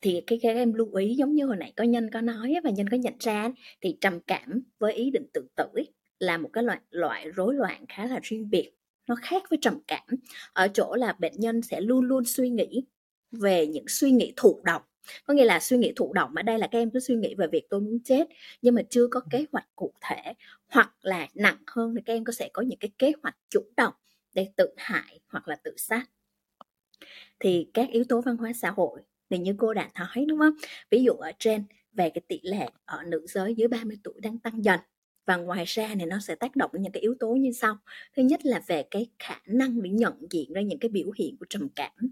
Thì 0.00 0.22
cái 0.26 0.38
các 0.42 0.56
em 0.56 0.72
lưu 0.72 0.94
ý 0.94 1.14
giống 1.14 1.34
như 1.34 1.46
hồi 1.46 1.56
nãy 1.56 1.72
có 1.76 1.84
nhân 1.84 2.10
có 2.12 2.20
nói 2.20 2.54
và 2.64 2.70
nhân 2.70 2.88
có 2.88 2.96
nhận 2.96 3.14
ra 3.20 3.50
thì 3.80 3.96
trầm 4.00 4.20
cảm 4.20 4.62
với 4.78 4.92
ý 4.92 5.10
định 5.10 5.26
tự 5.32 5.46
tử 5.56 5.68
là 6.18 6.38
một 6.38 6.50
cái 6.52 6.64
loại 6.64 6.80
loại 6.90 7.30
rối 7.30 7.54
loạn 7.54 7.84
khá 7.88 8.06
là 8.06 8.20
riêng 8.22 8.50
biệt 8.50 8.72
nó 9.06 9.14
khác 9.22 9.42
với 9.50 9.58
trầm 9.62 9.78
cảm. 9.86 10.06
Ở 10.52 10.68
chỗ 10.74 10.94
là 10.94 11.12
bệnh 11.18 11.32
nhân 11.36 11.62
sẽ 11.62 11.80
luôn 11.80 12.04
luôn 12.04 12.24
suy 12.24 12.50
nghĩ 12.50 12.84
về 13.32 13.66
những 13.66 13.84
suy 13.88 14.10
nghĩ 14.10 14.32
thụ 14.36 14.60
động. 14.64 14.82
Có 15.24 15.34
nghĩa 15.34 15.44
là 15.44 15.60
suy 15.60 15.76
nghĩ 15.78 15.92
thụ 15.96 16.12
động 16.12 16.34
ở 16.34 16.42
đây 16.42 16.58
là 16.58 16.66
các 16.70 16.78
em 16.78 16.90
cứ 16.90 17.00
suy 17.00 17.14
nghĩ 17.14 17.34
về 17.34 17.46
việc 17.52 17.66
tôi 17.70 17.80
muốn 17.80 17.98
chết, 18.04 18.28
nhưng 18.62 18.74
mà 18.74 18.82
chưa 18.90 19.06
có 19.10 19.20
kế 19.30 19.44
hoạch 19.52 19.66
cụ 19.76 19.92
thể, 20.00 20.32
hoặc 20.68 20.94
là 21.02 21.28
nặng 21.34 21.58
hơn 21.66 21.94
thì 21.94 22.00
các 22.06 22.12
em 22.12 22.24
có 22.24 22.32
sẽ 22.32 22.48
có 22.52 22.62
những 22.62 22.78
cái 22.78 22.90
kế 22.98 23.12
hoạch 23.22 23.36
chủ 23.48 23.60
động 23.76 23.94
để 24.34 24.48
tự 24.56 24.68
hại 24.76 25.20
hoặc 25.28 25.48
là 25.48 25.56
tự 25.56 25.74
sát. 25.76 26.06
Thì 27.40 27.70
các 27.74 27.88
yếu 27.90 28.04
tố 28.08 28.20
văn 28.20 28.36
hóa 28.36 28.52
xã 28.52 28.70
hội 28.70 29.00
thì 29.30 29.38
như 29.38 29.54
cô 29.58 29.74
đã 29.74 29.90
nói, 29.98 30.24
đúng 30.28 30.38
không? 30.38 30.54
Ví 30.90 31.02
dụ 31.04 31.12
ở 31.12 31.32
trên, 31.38 31.64
về 31.92 32.10
cái 32.10 32.22
tỷ 32.28 32.40
lệ 32.42 32.68
ở 32.84 33.02
nữ 33.06 33.26
giới 33.28 33.54
dưới 33.54 33.68
30 33.68 33.96
tuổi 34.04 34.14
đang 34.22 34.38
tăng 34.38 34.64
dần 34.64 34.80
và 35.26 35.36
ngoài 35.36 35.64
ra 35.66 35.94
này 35.94 36.06
nó 36.06 36.18
sẽ 36.20 36.34
tác 36.34 36.56
động 36.56 36.70
đến 36.72 36.82
những 36.82 36.92
cái 36.92 37.00
yếu 37.00 37.14
tố 37.20 37.34
như 37.34 37.52
sau. 37.52 37.78
Thứ 38.16 38.22
nhất 38.22 38.46
là 38.46 38.62
về 38.66 38.84
cái 38.90 39.06
khả 39.18 39.40
năng 39.46 39.82
để 39.82 39.90
nhận 39.90 40.12
diện 40.30 40.52
ra 40.52 40.60
những 40.60 40.78
cái 40.78 40.88
biểu 40.88 41.10
hiện 41.18 41.36
của 41.36 41.46
trầm 41.48 41.68
cảm. 41.68 42.10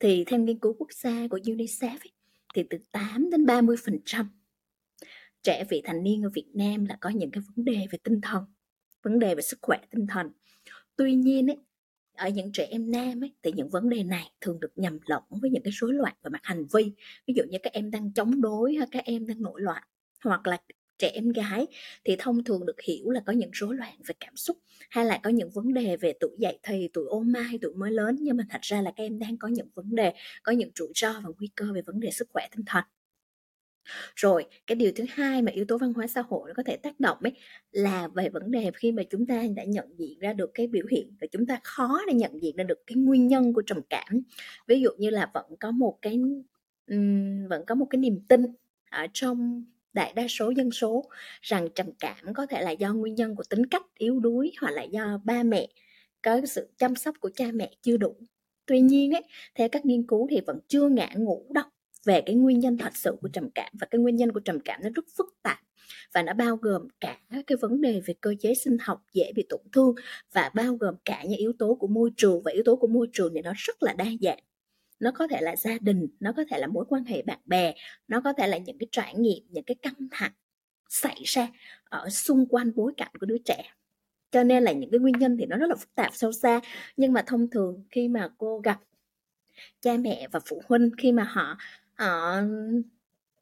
Thì 0.00 0.24
theo 0.26 0.40
nghiên 0.40 0.58
cứu 0.58 0.74
quốc 0.78 0.92
gia 0.92 1.28
của 1.30 1.38
UNICEF 1.38 1.98
ấy, 1.98 2.12
thì 2.54 2.62
từ 2.70 2.78
8 2.92 3.30
đến 3.30 3.46
30 3.46 3.76
phần 3.84 3.98
trăm 4.04 4.30
trẻ 5.42 5.64
vị 5.68 5.82
thành 5.84 6.02
niên 6.02 6.22
ở 6.22 6.30
Việt 6.34 6.46
Nam 6.54 6.84
là 6.84 6.96
có 7.00 7.10
những 7.10 7.30
cái 7.30 7.42
vấn 7.56 7.64
đề 7.64 7.86
về 7.90 7.98
tinh 8.04 8.20
thần 8.20 8.44
vấn 9.02 9.18
đề 9.18 9.34
về 9.34 9.42
sức 9.42 9.58
khỏe 9.62 9.78
tinh 9.90 10.06
thần. 10.06 10.30
Tuy 10.96 11.14
nhiên 11.14 11.50
ấy, 11.50 11.58
ở 12.12 12.28
những 12.28 12.52
trẻ 12.52 12.66
em 12.70 12.90
nam 12.90 13.24
ấy, 13.24 13.34
thì 13.42 13.52
những 13.52 13.68
vấn 13.68 13.88
đề 13.88 14.04
này 14.04 14.32
thường 14.40 14.60
được 14.60 14.72
nhầm 14.76 14.98
lẫn 15.06 15.22
với 15.30 15.50
những 15.50 15.62
cái 15.62 15.72
rối 15.76 15.94
loạn 15.94 16.14
về 16.22 16.30
mặt 16.30 16.40
hành 16.42 16.66
vi. 16.72 16.92
Ví 17.26 17.34
dụ 17.36 17.42
như 17.48 17.58
các 17.62 17.72
em 17.72 17.90
đang 17.90 18.12
chống 18.12 18.40
đối 18.40 18.74
hay 18.74 18.88
các 18.90 19.04
em 19.04 19.26
đang 19.26 19.42
nổi 19.42 19.60
loạn 19.60 19.82
hoặc 20.24 20.46
là 20.46 20.58
trẻ 20.98 21.10
em 21.14 21.28
gái 21.28 21.66
thì 22.04 22.16
thông 22.18 22.44
thường 22.44 22.66
được 22.66 22.80
hiểu 22.80 23.10
là 23.10 23.20
có 23.26 23.32
những 23.32 23.50
rối 23.52 23.76
loạn 23.76 23.94
về 24.06 24.14
cảm 24.20 24.36
xúc 24.36 24.56
hay 24.90 25.04
là 25.04 25.20
có 25.22 25.30
những 25.30 25.50
vấn 25.50 25.74
đề 25.74 25.96
về 25.96 26.12
tuổi 26.20 26.36
dậy 26.38 26.58
thì 26.62 26.88
tuổi 26.92 27.04
ô 27.08 27.20
mai 27.20 27.58
tuổi 27.62 27.74
mới 27.74 27.90
lớn. 27.90 28.16
Nhưng 28.20 28.36
mà 28.36 28.44
thật 28.50 28.60
ra 28.62 28.82
là 28.82 28.92
các 28.96 29.02
em 29.04 29.18
đang 29.18 29.36
có 29.36 29.48
những 29.48 29.68
vấn 29.74 29.94
đề 29.94 30.12
có 30.42 30.52
những 30.52 30.70
rủi 30.74 30.88
ro 30.94 31.12
và 31.12 31.30
nguy 31.38 31.48
cơ 31.54 31.72
về 31.74 31.82
vấn 31.82 32.00
đề 32.00 32.10
sức 32.10 32.28
khỏe 32.32 32.48
tinh 32.56 32.64
thần. 32.66 32.84
Rồi 34.16 34.44
cái 34.66 34.76
điều 34.76 34.92
thứ 34.96 35.04
hai 35.08 35.42
mà 35.42 35.52
yếu 35.52 35.64
tố 35.64 35.78
văn 35.78 35.92
hóa 35.92 36.06
xã 36.06 36.22
hội 36.28 36.48
nó 36.48 36.54
có 36.56 36.62
thể 36.62 36.76
tác 36.76 37.00
động 37.00 37.18
ấy 37.20 37.32
là 37.72 38.08
về 38.08 38.28
vấn 38.28 38.50
đề 38.50 38.70
khi 38.74 38.92
mà 38.92 39.02
chúng 39.10 39.26
ta 39.26 39.42
đã 39.56 39.64
nhận 39.64 39.98
diện 39.98 40.18
ra 40.18 40.32
được 40.32 40.50
cái 40.54 40.66
biểu 40.66 40.86
hiện 40.90 41.16
và 41.20 41.26
chúng 41.30 41.46
ta 41.46 41.60
khó 41.64 42.00
để 42.06 42.14
nhận 42.14 42.42
diện 42.42 42.56
ra 42.56 42.64
được 42.64 42.78
cái 42.86 42.96
nguyên 42.96 43.26
nhân 43.28 43.52
của 43.52 43.62
trầm 43.66 43.80
cảm. 43.90 44.20
Ví 44.66 44.80
dụ 44.80 44.90
như 44.98 45.10
là 45.10 45.30
vẫn 45.34 45.44
có 45.60 45.70
một 45.70 45.98
cái 46.02 46.14
um, 46.90 47.48
vẫn 47.48 47.64
có 47.66 47.74
một 47.74 47.86
cái 47.90 47.98
niềm 47.98 48.20
tin 48.28 48.42
ở 48.90 49.06
trong 49.12 49.64
đại 49.92 50.12
đa 50.16 50.26
số 50.28 50.50
dân 50.50 50.70
số 50.70 51.04
rằng 51.42 51.68
trầm 51.74 51.86
cảm 52.00 52.34
có 52.34 52.46
thể 52.46 52.62
là 52.62 52.70
do 52.70 52.94
nguyên 52.94 53.14
nhân 53.14 53.34
của 53.36 53.44
tính 53.50 53.66
cách 53.66 53.82
yếu 53.98 54.20
đuối 54.20 54.52
hoặc 54.60 54.70
là 54.70 54.82
do 54.82 55.20
ba 55.24 55.42
mẹ 55.42 55.68
có 56.22 56.40
sự 56.46 56.68
chăm 56.78 56.96
sóc 56.96 57.16
của 57.20 57.30
cha 57.34 57.46
mẹ 57.54 57.70
chưa 57.82 57.96
đủ. 57.96 58.16
Tuy 58.66 58.80
nhiên 58.80 59.12
ấy, 59.12 59.22
theo 59.54 59.68
các 59.68 59.86
nghiên 59.86 60.06
cứu 60.06 60.26
thì 60.30 60.40
vẫn 60.46 60.58
chưa 60.68 60.88
ngã 60.88 61.08
ngủ 61.16 61.46
đâu 61.54 61.64
về 62.04 62.20
cái 62.20 62.34
nguyên 62.34 62.58
nhân 62.58 62.78
thật 62.78 62.96
sự 62.96 63.16
của 63.22 63.28
trầm 63.28 63.50
cảm 63.54 63.72
và 63.80 63.86
cái 63.90 63.98
nguyên 63.98 64.16
nhân 64.16 64.32
của 64.32 64.40
trầm 64.40 64.60
cảm 64.60 64.80
nó 64.82 64.88
rất 64.94 65.04
phức 65.16 65.26
tạp 65.42 65.58
và 66.14 66.22
nó 66.22 66.32
bao 66.32 66.56
gồm 66.56 66.88
cả 67.00 67.18
cái 67.46 67.56
vấn 67.60 67.80
đề 67.80 68.00
về 68.06 68.14
cơ 68.20 68.34
chế 68.40 68.54
sinh 68.54 68.76
học 68.80 69.04
dễ 69.12 69.32
bị 69.34 69.46
tổn 69.48 69.60
thương 69.72 69.94
và 70.32 70.50
bao 70.54 70.74
gồm 70.74 70.94
cả 71.04 71.22
những 71.24 71.38
yếu 71.38 71.52
tố 71.58 71.74
của 71.74 71.86
môi 71.86 72.10
trường 72.16 72.42
và 72.42 72.52
yếu 72.52 72.62
tố 72.64 72.76
của 72.76 72.86
môi 72.86 73.08
trường 73.12 73.34
thì 73.34 73.42
nó 73.42 73.52
rất 73.56 73.82
là 73.82 73.92
đa 73.92 74.06
dạng 74.20 74.38
nó 75.00 75.10
có 75.10 75.26
thể 75.28 75.40
là 75.40 75.56
gia 75.56 75.78
đình, 75.80 76.08
nó 76.20 76.32
có 76.36 76.44
thể 76.50 76.58
là 76.58 76.66
mối 76.66 76.84
quan 76.88 77.04
hệ 77.04 77.22
bạn 77.22 77.38
bè, 77.44 77.74
nó 78.08 78.20
có 78.20 78.32
thể 78.32 78.46
là 78.46 78.58
những 78.58 78.78
cái 78.78 78.86
trải 78.92 79.14
nghiệm, 79.14 79.42
những 79.48 79.64
cái 79.64 79.74
căng 79.74 80.08
thẳng 80.10 80.32
xảy 80.88 81.22
ra 81.24 81.48
ở 81.84 82.08
xung 82.08 82.46
quanh 82.46 82.72
bối 82.74 82.92
cảnh 82.96 83.12
của 83.20 83.26
đứa 83.26 83.38
trẻ. 83.44 83.72
Cho 84.30 84.42
nên 84.42 84.62
là 84.64 84.72
những 84.72 84.90
cái 84.90 85.00
nguyên 85.00 85.14
nhân 85.18 85.36
thì 85.38 85.46
nó 85.46 85.56
rất 85.56 85.66
là 85.66 85.76
phức 85.76 85.94
tạp 85.94 86.14
sâu 86.14 86.32
xa. 86.32 86.60
Nhưng 86.96 87.12
mà 87.12 87.22
thông 87.26 87.50
thường 87.50 87.84
khi 87.90 88.08
mà 88.08 88.28
cô 88.38 88.58
gặp 88.58 88.80
cha 89.80 89.96
mẹ 89.96 90.28
và 90.32 90.40
phụ 90.46 90.62
huynh, 90.68 90.90
khi 90.98 91.12
mà 91.12 91.24
họ 91.24 91.58
họ 91.94 92.40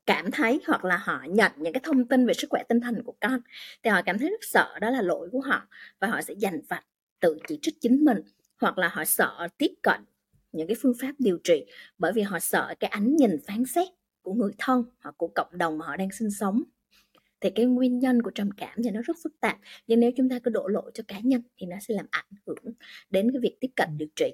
cảm 0.07 0.31
thấy 0.31 0.61
hoặc 0.67 0.85
là 0.85 0.97
họ 0.97 1.25
nhận 1.29 1.53
những 1.57 1.73
cái 1.73 1.81
thông 1.85 2.09
tin 2.09 2.27
về 2.27 2.35
sức 2.35 2.47
khỏe 2.51 2.63
tinh 2.69 2.81
thần 2.81 3.03
của 3.03 3.15
con, 3.21 3.41
thì 3.83 3.91
họ 3.91 4.03
cảm 4.03 4.19
thấy 4.19 4.31
rất 4.31 4.41
sợ 4.43 4.79
đó 4.81 4.91
là 4.91 5.03
lỗi 5.03 5.29
của 5.33 5.41
họ 5.41 5.69
và 6.01 6.09
họ 6.09 6.23
sẽ 6.23 6.35
dành 6.35 6.61
vặt 6.69 6.85
tự 7.21 7.39
chỉ 7.49 7.59
trích 7.63 7.81
chính 7.81 8.05
mình 8.05 8.19
hoặc 8.61 8.79
là 8.79 8.89
họ 8.89 9.05
sợ 9.05 9.49
tiếp 9.59 9.75
cận 9.83 10.01
những 10.57 10.69
cái 10.69 10.77
phương 10.81 10.95
pháp 11.01 11.13
điều 11.19 11.39
trị, 11.45 11.65
bởi 11.99 12.13
vì 12.13 12.23
họ 12.23 12.39
sợ 12.39 12.75
cái 12.81 12.91
ánh 12.91 13.17
nhìn 13.17 13.31
phán 13.47 13.65
xét 13.65 13.89
của 14.23 14.35
người 14.35 14.53
thân 14.59 14.85
hoặc 15.01 15.15
của 15.19 15.29
cộng 15.35 15.59
đồng 15.59 15.79
mà 15.79 15.87
họ 15.87 15.97
đang 15.97 16.13
sinh 16.13 16.31
sống. 16.31 16.63
Thì 17.41 17.51
cái 17.51 17.67
nguyên 17.67 17.99
nhân 17.99 18.23
của 18.23 18.31
trầm 18.31 18.51
cảm 18.57 18.83
thì 18.85 18.91
nó 18.91 19.01
rất 19.03 19.17
phức 19.25 19.41
tạp, 19.41 19.59
nhưng 19.87 20.01
nếu 20.01 20.11
chúng 20.17 20.29
ta 20.29 20.39
cứ 20.39 20.51
đổ 20.51 20.69
lỗi 20.69 20.91
cho 20.95 21.05
cá 21.09 21.21
nhân 21.21 21.43
thì 21.57 21.67
nó 21.67 21.77
sẽ 21.81 21.95
làm 21.95 22.07
ảnh 22.11 22.31
hưởng 22.47 22.75
đến 23.11 23.33
cái 23.33 23.41
việc 23.41 23.57
tiếp 23.61 23.71
cận 23.77 23.89
điều 23.99 24.09
trị. 24.17 24.33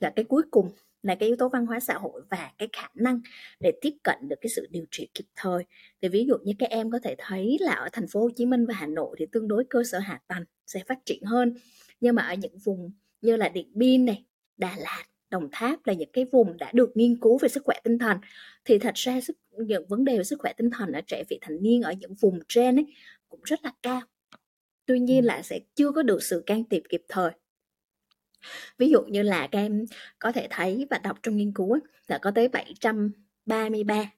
Là 0.00 0.12
cái 0.16 0.24
cuối 0.24 0.42
cùng 0.50 0.70
là 1.02 1.14
cái 1.14 1.26
yếu 1.26 1.36
tố 1.36 1.48
văn 1.48 1.66
hóa 1.66 1.80
xã 1.80 1.94
hội 1.94 2.22
và 2.30 2.52
cái 2.58 2.68
khả 2.72 2.88
năng 2.94 3.20
để 3.60 3.72
tiếp 3.80 3.92
cận 4.02 4.16
được 4.28 4.36
cái 4.40 4.50
sự 4.56 4.66
điều 4.70 4.84
trị 4.90 5.08
kịp 5.14 5.24
thời. 5.36 5.64
Thì 6.02 6.08
ví 6.08 6.24
dụ 6.28 6.36
như 6.44 6.52
các 6.58 6.70
em 6.70 6.90
có 6.90 6.98
thể 6.98 7.14
thấy 7.18 7.56
là 7.60 7.72
ở 7.72 7.88
thành 7.92 8.06
phố 8.08 8.20
Hồ 8.20 8.30
Chí 8.36 8.46
Minh 8.46 8.66
và 8.66 8.74
Hà 8.74 8.86
Nội 8.86 9.16
thì 9.18 9.26
tương 9.32 9.48
đối 9.48 9.64
cơ 9.70 9.82
sở 9.84 9.98
hạ 9.98 10.20
tầng, 10.28 10.44
sẽ 10.66 10.82
phát 10.88 10.98
triển 11.04 11.22
hơn. 11.22 11.54
Nhưng 12.00 12.14
mà 12.14 12.22
ở 12.22 12.34
những 12.34 12.58
vùng 12.58 12.92
như 13.20 13.36
là 13.36 13.48
Điện 13.48 13.70
Biên 13.74 14.04
này, 14.04 14.24
Đà 14.56 14.76
Lạt 14.78 15.04
Đồng 15.30 15.48
Tháp 15.52 15.86
là 15.86 15.92
những 15.92 16.10
cái 16.12 16.24
vùng 16.32 16.56
đã 16.56 16.70
được 16.74 16.96
nghiên 16.96 17.20
cứu 17.20 17.38
về 17.38 17.48
sức 17.48 17.62
khỏe 17.64 17.80
tinh 17.84 17.98
thần. 17.98 18.18
Thì 18.64 18.78
thật 18.78 18.94
ra 18.94 19.20
sức, 19.20 19.36
những 19.50 19.86
vấn 19.88 20.04
đề 20.04 20.18
về 20.18 20.24
sức 20.24 20.38
khỏe 20.38 20.52
tinh 20.56 20.70
thần 20.70 20.92
ở 20.92 21.00
trẻ 21.00 21.24
vị 21.28 21.38
thành 21.40 21.62
niên 21.62 21.82
ở 21.82 21.92
những 21.92 22.14
vùng 22.14 22.40
trên 22.48 22.76
ấy 22.78 22.86
cũng 23.28 23.40
rất 23.44 23.64
là 23.64 23.72
cao. 23.82 24.00
Tuy 24.86 24.98
nhiên 25.00 25.24
là 25.24 25.42
sẽ 25.42 25.60
chưa 25.74 25.92
có 25.92 26.02
được 26.02 26.22
sự 26.22 26.42
can 26.46 26.64
thiệp 26.70 26.82
kịp 26.88 27.02
thời. 27.08 27.30
Ví 28.78 28.90
dụ 28.90 29.02
như 29.02 29.22
là 29.22 29.48
các 29.52 29.58
em 29.58 29.84
có 30.18 30.32
thể 30.32 30.46
thấy 30.50 30.86
và 30.90 30.98
đọc 30.98 31.18
trong 31.22 31.36
nghiên 31.36 31.52
cứu 31.52 31.72
ấy, 31.72 31.80
là 32.08 32.18
có 32.18 32.30
tới 32.30 32.48
733 32.48 34.12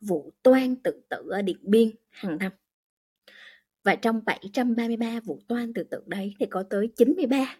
vụ 0.00 0.32
toan 0.42 0.76
tự 0.76 1.02
tử 1.08 1.28
ở 1.30 1.42
Điện 1.42 1.58
Biên 1.62 1.90
hàng 2.10 2.38
năm. 2.38 2.52
Và 3.82 3.94
trong 3.94 4.20
733 4.24 5.20
vụ 5.20 5.40
toan 5.48 5.74
tự 5.74 5.82
tử 5.82 6.02
đấy 6.06 6.34
thì 6.38 6.46
có 6.46 6.62
tới 6.70 6.88
93 6.96 7.56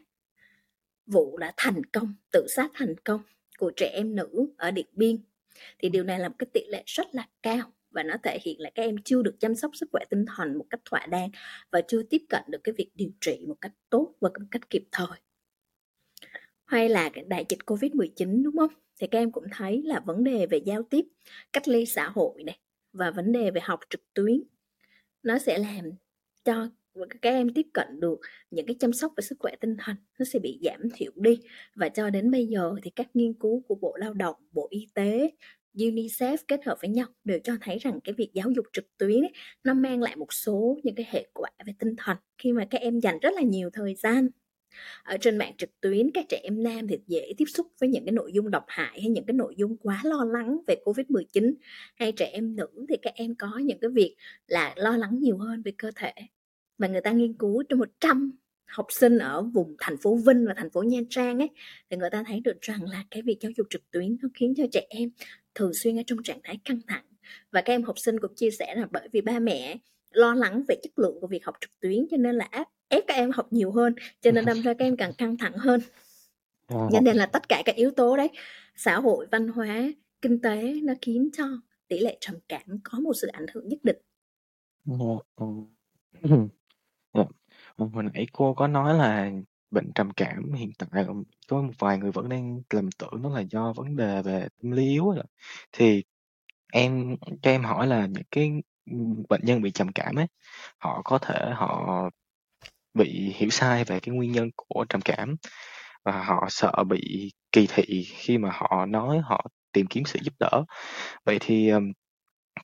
vụ 1.06 1.36
đã 1.36 1.52
thành 1.56 1.84
công 1.84 2.14
tự 2.32 2.46
sát 2.48 2.70
thành 2.74 2.94
công 3.04 3.22
của 3.58 3.72
trẻ 3.76 3.86
em 3.86 4.14
nữ 4.14 4.46
ở 4.56 4.70
Điện 4.70 4.86
Biên 4.92 5.16
thì 5.78 5.88
điều 5.88 6.04
này 6.04 6.18
là 6.18 6.28
một 6.28 6.34
cái 6.38 6.46
tỷ 6.52 6.60
lệ 6.68 6.82
rất 6.86 7.06
là 7.12 7.28
cao 7.42 7.72
và 7.90 8.02
nó 8.02 8.14
thể 8.22 8.38
hiện 8.42 8.60
là 8.60 8.70
các 8.74 8.82
em 8.82 8.96
chưa 9.04 9.22
được 9.22 9.36
chăm 9.40 9.54
sóc 9.54 9.70
sức 9.74 9.88
khỏe 9.92 10.04
tinh 10.10 10.24
thần 10.36 10.58
một 10.58 10.66
cách 10.70 10.80
thỏa 10.84 11.06
đáng 11.06 11.30
và 11.70 11.80
chưa 11.88 12.02
tiếp 12.02 12.22
cận 12.28 12.42
được 12.48 12.60
cái 12.64 12.72
việc 12.78 12.90
điều 12.94 13.10
trị 13.20 13.44
một 13.48 13.56
cách 13.60 13.72
tốt 13.90 14.14
và 14.20 14.28
một 14.28 14.46
cách 14.50 14.70
kịp 14.70 14.84
thời 14.92 15.18
hay 16.64 16.88
là 16.88 17.10
cái 17.12 17.24
đại 17.24 17.44
dịch 17.48 17.58
Covid-19 17.66 18.42
đúng 18.44 18.56
không? 18.56 18.72
Thì 19.00 19.06
các 19.06 19.18
em 19.18 19.32
cũng 19.32 19.44
thấy 19.52 19.82
là 19.82 20.00
vấn 20.00 20.24
đề 20.24 20.46
về 20.46 20.58
giao 20.58 20.82
tiếp, 20.82 21.04
cách 21.52 21.68
ly 21.68 21.86
xã 21.86 22.08
hội 22.08 22.42
này 22.42 22.58
và 22.92 23.10
vấn 23.10 23.32
đề 23.32 23.50
về 23.50 23.60
học 23.64 23.80
trực 23.90 24.00
tuyến 24.14 24.42
nó 25.22 25.38
sẽ 25.38 25.58
làm 25.58 25.90
cho 26.44 26.68
các 27.20 27.30
em 27.30 27.48
tiếp 27.54 27.66
cận 27.72 28.00
được 28.00 28.20
những 28.50 28.66
cái 28.66 28.76
chăm 28.80 28.92
sóc 28.92 29.12
về 29.16 29.22
sức 29.22 29.36
khỏe 29.38 29.54
tinh 29.60 29.76
thần 29.78 29.96
nó 30.18 30.24
sẽ 30.24 30.38
bị 30.38 30.60
giảm 30.62 30.80
thiểu 30.94 31.12
đi. 31.16 31.40
Và 31.74 31.88
cho 31.88 32.10
đến 32.10 32.30
bây 32.30 32.46
giờ 32.46 32.74
thì 32.82 32.90
các 32.90 33.06
nghiên 33.14 33.34
cứu 33.34 33.62
của 33.68 33.74
Bộ 33.74 33.96
Lao 33.96 34.14
động, 34.14 34.36
Bộ 34.52 34.68
Y 34.70 34.86
tế, 34.94 35.30
UNICEF 35.74 36.36
kết 36.48 36.64
hợp 36.64 36.78
với 36.80 36.90
nhau 36.90 37.06
đều 37.24 37.38
cho 37.44 37.52
thấy 37.60 37.78
rằng 37.78 38.00
cái 38.04 38.14
việc 38.18 38.30
giáo 38.34 38.50
dục 38.50 38.66
trực 38.72 38.84
tuyến 38.98 39.20
ấy, 39.20 39.32
nó 39.64 39.74
mang 39.74 40.02
lại 40.02 40.16
một 40.16 40.32
số 40.32 40.78
những 40.82 40.94
cái 40.94 41.06
hệ 41.10 41.26
quả 41.34 41.50
về 41.66 41.74
tinh 41.78 41.94
thần 41.96 42.16
khi 42.38 42.52
mà 42.52 42.66
các 42.70 42.80
em 42.80 43.00
dành 43.00 43.18
rất 43.18 43.34
là 43.34 43.42
nhiều 43.42 43.70
thời 43.72 43.94
gian 43.94 44.28
ở 45.02 45.16
trên 45.20 45.38
mạng 45.38 45.52
trực 45.58 45.70
tuyến. 45.80 46.10
Các 46.14 46.24
trẻ 46.28 46.40
em 46.42 46.62
nam 46.62 46.88
thì 46.88 46.98
dễ 47.06 47.32
tiếp 47.36 47.44
xúc 47.48 47.66
với 47.80 47.88
những 47.88 48.04
cái 48.04 48.12
nội 48.12 48.32
dung 48.32 48.50
độc 48.50 48.64
hại 48.68 49.00
hay 49.00 49.10
những 49.10 49.24
cái 49.26 49.34
nội 49.34 49.54
dung 49.56 49.76
quá 49.76 50.00
lo 50.04 50.24
lắng 50.24 50.58
về 50.66 50.76
Covid-19 50.84 51.54
hay 51.96 52.12
trẻ 52.12 52.26
em 52.26 52.56
nữ 52.56 52.68
thì 52.88 52.96
các 53.02 53.14
em 53.14 53.34
có 53.34 53.58
những 53.58 53.78
cái 53.80 53.90
việc 53.90 54.16
là 54.46 54.74
lo 54.76 54.96
lắng 54.96 55.18
nhiều 55.20 55.38
hơn 55.38 55.62
về 55.62 55.72
cơ 55.78 55.90
thể 55.96 56.12
và 56.78 56.88
người 56.88 57.00
ta 57.00 57.10
nghiên 57.10 57.34
cứu 57.34 57.62
trong 57.68 57.78
100 57.78 58.32
học 58.66 58.86
sinh 58.90 59.18
ở 59.18 59.42
vùng 59.42 59.76
thành 59.78 59.96
phố 59.96 60.16
Vinh 60.16 60.46
và 60.46 60.54
thành 60.56 60.70
phố 60.70 60.82
Nha 60.82 61.00
Trang 61.10 61.38
ấy 61.38 61.50
thì 61.90 61.96
người 61.96 62.10
ta 62.10 62.24
thấy 62.26 62.40
được 62.40 62.60
rằng 62.60 62.82
là 62.82 63.04
cái 63.10 63.22
việc 63.22 63.38
giáo 63.40 63.52
dục 63.56 63.66
trực 63.70 63.90
tuyến 63.90 64.16
nó 64.22 64.28
khiến 64.34 64.54
cho 64.56 64.64
trẻ 64.72 64.86
em 64.88 65.10
thường 65.54 65.74
xuyên 65.74 65.96
ở 65.96 66.02
trong 66.06 66.22
trạng 66.22 66.40
thái 66.44 66.58
căng 66.64 66.80
thẳng. 66.86 67.04
Và 67.50 67.60
các 67.60 67.72
em 67.72 67.82
học 67.82 67.98
sinh 67.98 68.20
cũng 68.20 68.34
chia 68.34 68.50
sẻ 68.50 68.74
là 68.74 68.86
bởi 68.90 69.08
vì 69.12 69.20
ba 69.20 69.38
mẹ 69.38 69.76
lo 70.10 70.34
lắng 70.34 70.62
về 70.68 70.76
chất 70.82 70.98
lượng 70.98 71.20
của 71.20 71.26
việc 71.26 71.44
học 71.44 71.54
trực 71.60 71.70
tuyến 71.80 72.06
cho 72.10 72.16
nên 72.16 72.34
là 72.34 72.44
áp 72.50 72.68
ép 72.88 73.04
các 73.06 73.14
em 73.14 73.30
học 73.30 73.52
nhiều 73.52 73.72
hơn 73.72 73.94
cho 74.20 74.30
nên 74.30 74.44
đâm 74.44 74.62
ra 74.62 74.74
các 74.74 74.84
em 74.84 74.96
càng 74.96 75.12
căng 75.18 75.36
thẳng 75.38 75.56
hơn. 75.56 75.80
Cho 76.68 76.88
ờ. 76.92 77.00
nên 77.02 77.16
là 77.16 77.26
tất 77.26 77.48
cả 77.48 77.62
các 77.64 77.76
yếu 77.76 77.90
tố 77.90 78.16
đấy 78.16 78.28
xã 78.76 79.00
hội 79.00 79.26
văn 79.30 79.48
hóa 79.48 79.92
kinh 80.22 80.40
tế 80.40 80.74
nó 80.82 80.94
khiến 81.02 81.28
cho 81.32 81.44
tỷ 81.88 81.98
lệ 81.98 82.16
trầm 82.20 82.36
cảm 82.48 82.78
có 82.84 82.98
một 82.98 83.12
sự 83.22 83.26
ảnh 83.26 83.46
hưởng 83.54 83.68
nhất 83.68 83.78
định 83.82 83.96
ờ, 87.76 87.86
hồi 87.92 88.02
nãy 88.14 88.26
cô 88.32 88.54
có 88.54 88.66
nói 88.68 88.94
là 88.94 89.30
bệnh 89.70 89.92
trầm 89.94 90.10
cảm 90.10 90.52
hiện 90.52 90.70
tại 90.78 91.04
có 91.48 91.62
một 91.62 91.72
vài 91.78 91.98
người 91.98 92.12
vẫn 92.12 92.28
đang 92.28 92.62
lầm 92.70 92.88
tưởng 92.98 93.22
nó 93.22 93.28
là 93.34 93.40
do 93.40 93.72
vấn 93.72 93.96
đề 93.96 94.22
về 94.22 94.48
tâm 94.62 94.72
lý 94.72 94.88
yếu 94.88 95.14
thì 95.72 96.02
em 96.72 97.16
cho 97.42 97.50
em 97.50 97.64
hỏi 97.64 97.86
là 97.86 98.06
những 98.06 98.24
cái 98.30 98.52
ừ, 98.90 98.96
bệnh 99.28 99.40
nhân 99.44 99.62
bị 99.62 99.70
trầm 99.70 99.92
cảm 99.92 100.14
ấy 100.14 100.26
họ 100.78 101.02
có 101.04 101.18
thể 101.18 101.50
họ 101.54 102.10
bị 102.94 103.32
hiểu 103.36 103.50
sai 103.50 103.84
về 103.84 104.00
cái 104.00 104.14
nguyên 104.14 104.32
nhân 104.32 104.50
của 104.56 104.86
trầm 104.88 105.00
cảm 105.00 105.36
và 106.04 106.24
họ 106.24 106.46
sợ 106.50 106.84
bị 106.88 107.32
kỳ 107.52 107.66
thị 107.74 108.04
khi 108.04 108.38
mà 108.38 108.50
họ 108.52 108.86
nói 108.86 109.20
họ 109.24 109.46
tìm 109.72 109.86
kiếm 109.86 110.04
sự 110.06 110.18
giúp 110.22 110.34
đỡ. 110.40 110.64
Vậy 111.24 111.38
thì 111.40 111.72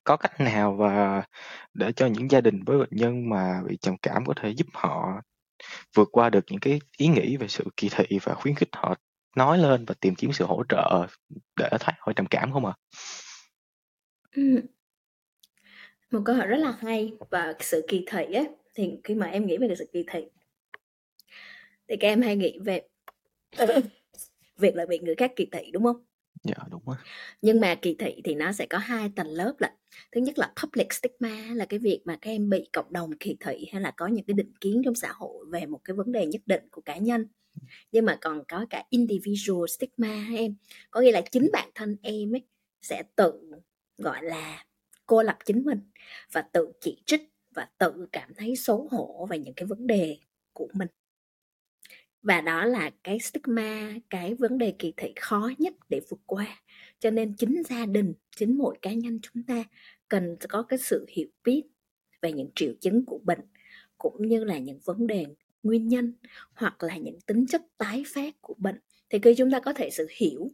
có 0.04 0.16
cách 0.16 0.40
nào 0.40 0.74
và 0.74 1.22
để 1.74 1.92
cho 1.92 2.06
những 2.06 2.30
gia 2.30 2.40
đình 2.40 2.64
với 2.64 2.78
bệnh 2.78 2.88
nhân 2.92 3.28
mà 3.28 3.62
bị 3.68 3.76
trầm 3.80 3.96
cảm 4.02 4.26
có 4.26 4.34
thể 4.36 4.50
giúp 4.50 4.66
họ 4.72 5.22
vượt 5.96 6.08
qua 6.12 6.30
được 6.30 6.44
những 6.50 6.60
cái 6.60 6.80
ý 6.96 7.06
nghĩ 7.06 7.36
về 7.36 7.48
sự 7.48 7.64
kỳ 7.76 7.88
thị 7.88 8.18
và 8.22 8.34
khuyến 8.34 8.54
khích 8.54 8.68
họ 8.72 8.94
nói 9.36 9.58
lên 9.58 9.84
và 9.84 9.94
tìm 10.00 10.14
kiếm 10.14 10.32
sự 10.32 10.44
hỗ 10.44 10.62
trợ 10.68 11.06
để 11.56 11.68
thoát 11.80 11.94
khỏi 11.98 12.14
trầm 12.14 12.26
cảm 12.26 12.52
không 12.52 12.66
ạ? 12.66 12.72
À? 14.30 14.42
Một 16.10 16.20
câu 16.24 16.36
hỏi 16.36 16.46
rất 16.46 16.56
là 16.56 16.74
hay 16.80 17.12
và 17.30 17.54
sự 17.60 17.84
kỳ 17.88 18.04
thị 18.10 18.24
á, 18.34 18.42
thì 18.74 18.90
khi 19.04 19.14
mà 19.14 19.26
em 19.26 19.46
nghĩ 19.46 19.56
về 19.58 19.74
sự 19.78 19.90
kỳ 19.92 20.04
thị 20.12 20.24
thì 21.88 21.96
các 21.96 22.08
em 22.08 22.22
hay 22.22 22.36
nghĩ 22.36 22.58
về, 22.58 22.82
việc 24.58 24.76
là 24.76 24.86
bị 24.86 24.98
người 24.98 25.14
khác 25.14 25.32
kỳ 25.36 25.46
thị, 25.52 25.70
đúng 25.72 25.84
không? 25.84 26.04
Dạ 26.44 26.54
đúng 26.70 26.82
rồi. 26.86 26.96
Nhưng 27.42 27.60
mà 27.60 27.74
kỳ 27.74 27.94
thị 27.98 28.20
thì 28.24 28.34
nó 28.34 28.52
sẽ 28.52 28.66
có 28.70 28.78
hai 28.78 29.10
tầng 29.16 29.28
lớp 29.28 29.54
là 29.58 29.72
thứ 30.12 30.20
nhất 30.20 30.38
là 30.38 30.52
public 30.62 30.92
stigma 30.92 31.54
là 31.54 31.64
cái 31.64 31.78
việc 31.78 32.00
mà 32.04 32.18
các 32.20 32.30
em 32.30 32.50
bị 32.50 32.68
cộng 32.72 32.92
đồng 32.92 33.10
kỳ 33.20 33.36
thị 33.40 33.66
hay 33.72 33.82
là 33.82 33.90
có 33.96 34.06
những 34.06 34.24
cái 34.24 34.34
định 34.34 34.52
kiến 34.60 34.82
trong 34.84 34.94
xã 34.94 35.12
hội 35.12 35.44
về 35.52 35.66
một 35.66 35.80
cái 35.84 35.94
vấn 35.96 36.12
đề 36.12 36.26
nhất 36.26 36.42
định 36.46 36.62
của 36.70 36.80
cá 36.80 36.96
nhân. 36.96 37.26
Nhưng 37.92 38.04
mà 38.04 38.18
còn 38.20 38.42
có 38.48 38.66
cả 38.70 38.84
individual 38.90 39.66
stigma 39.68 40.26
em. 40.38 40.56
Có 40.90 41.00
nghĩa 41.00 41.12
là 41.12 41.22
chính 41.30 41.50
bản 41.52 41.70
thân 41.74 41.96
em 42.02 42.34
ấy 42.34 42.42
sẽ 42.82 43.02
tự 43.16 43.32
gọi 43.98 44.24
là 44.24 44.64
cô 45.06 45.22
lập 45.22 45.38
chính 45.44 45.64
mình 45.64 45.80
và 46.32 46.42
tự 46.42 46.72
chỉ 46.80 47.02
trích 47.06 47.22
và 47.54 47.68
tự 47.78 48.08
cảm 48.12 48.34
thấy 48.34 48.56
xấu 48.56 48.88
hổ 48.92 49.26
về 49.30 49.38
những 49.38 49.54
cái 49.54 49.66
vấn 49.66 49.86
đề 49.86 50.18
của 50.52 50.68
mình 50.74 50.88
và 52.22 52.40
đó 52.40 52.64
là 52.64 52.90
cái 53.04 53.18
stigma, 53.18 53.94
cái 54.10 54.34
vấn 54.34 54.58
đề 54.58 54.74
kỳ 54.78 54.92
thị 54.96 55.12
khó 55.20 55.50
nhất 55.58 55.74
để 55.88 56.00
vượt 56.08 56.20
qua. 56.26 56.46
Cho 56.98 57.10
nên 57.10 57.34
chính 57.36 57.62
gia 57.68 57.86
đình, 57.86 58.14
chính 58.36 58.58
mỗi 58.58 58.78
cá 58.82 58.92
nhân 58.92 59.18
chúng 59.22 59.42
ta 59.42 59.64
cần 60.08 60.36
có 60.48 60.62
cái 60.62 60.78
sự 60.78 61.06
hiểu 61.08 61.28
biết 61.44 61.62
về 62.22 62.32
những 62.32 62.50
triệu 62.54 62.72
chứng 62.80 63.04
của 63.04 63.18
bệnh, 63.24 63.40
cũng 63.98 64.28
như 64.28 64.44
là 64.44 64.58
những 64.58 64.78
vấn 64.84 65.06
đề 65.06 65.26
nguyên 65.62 65.88
nhân 65.88 66.14
hoặc 66.54 66.82
là 66.82 66.96
những 66.96 67.20
tính 67.26 67.46
chất 67.46 67.62
tái 67.78 68.04
phát 68.06 68.34
của 68.40 68.54
bệnh. 68.58 68.78
Thì 69.10 69.18
khi 69.22 69.34
chúng 69.34 69.50
ta 69.50 69.60
có 69.60 69.72
thể 69.72 69.90
sự 69.90 70.06
hiểu 70.16 70.50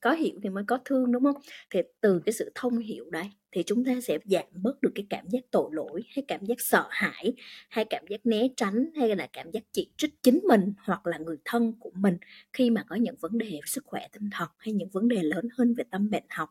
có 0.00 0.12
hiểu 0.12 0.40
thì 0.42 0.48
mới 0.48 0.64
có 0.66 0.78
thương 0.84 1.12
đúng 1.12 1.24
không? 1.24 1.42
Thì 1.70 1.80
từ 2.00 2.20
cái 2.26 2.32
sự 2.32 2.52
thông 2.54 2.78
hiểu 2.78 3.10
đấy 3.10 3.30
thì 3.52 3.62
chúng 3.66 3.84
ta 3.84 4.00
sẽ 4.00 4.18
giảm 4.24 4.44
bớt 4.52 4.82
được 4.82 4.90
cái 4.94 5.06
cảm 5.10 5.28
giác 5.28 5.40
tội 5.50 5.70
lỗi 5.72 6.02
hay 6.08 6.24
cảm 6.28 6.46
giác 6.46 6.60
sợ 6.60 6.86
hãi 6.90 7.32
hay 7.70 7.84
cảm 7.90 8.04
giác 8.10 8.26
né 8.26 8.48
tránh 8.56 8.90
hay 8.96 9.16
là 9.16 9.28
cảm 9.32 9.50
giác 9.50 9.62
chỉ 9.72 9.90
trích 9.96 10.22
chính 10.22 10.40
mình 10.48 10.72
hoặc 10.78 11.06
là 11.06 11.18
người 11.18 11.36
thân 11.44 11.72
của 11.80 11.90
mình 11.94 12.18
khi 12.52 12.70
mà 12.70 12.84
có 12.88 12.96
những 12.96 13.16
vấn 13.20 13.38
đề 13.38 13.46
về 13.46 13.60
sức 13.66 13.84
khỏe 13.86 14.08
tinh 14.12 14.30
thần 14.32 14.48
hay 14.58 14.72
những 14.72 14.88
vấn 14.88 15.08
đề 15.08 15.22
lớn 15.22 15.48
hơn 15.58 15.74
về 15.74 15.84
tâm 15.90 16.10
bệnh 16.10 16.24
học. 16.30 16.50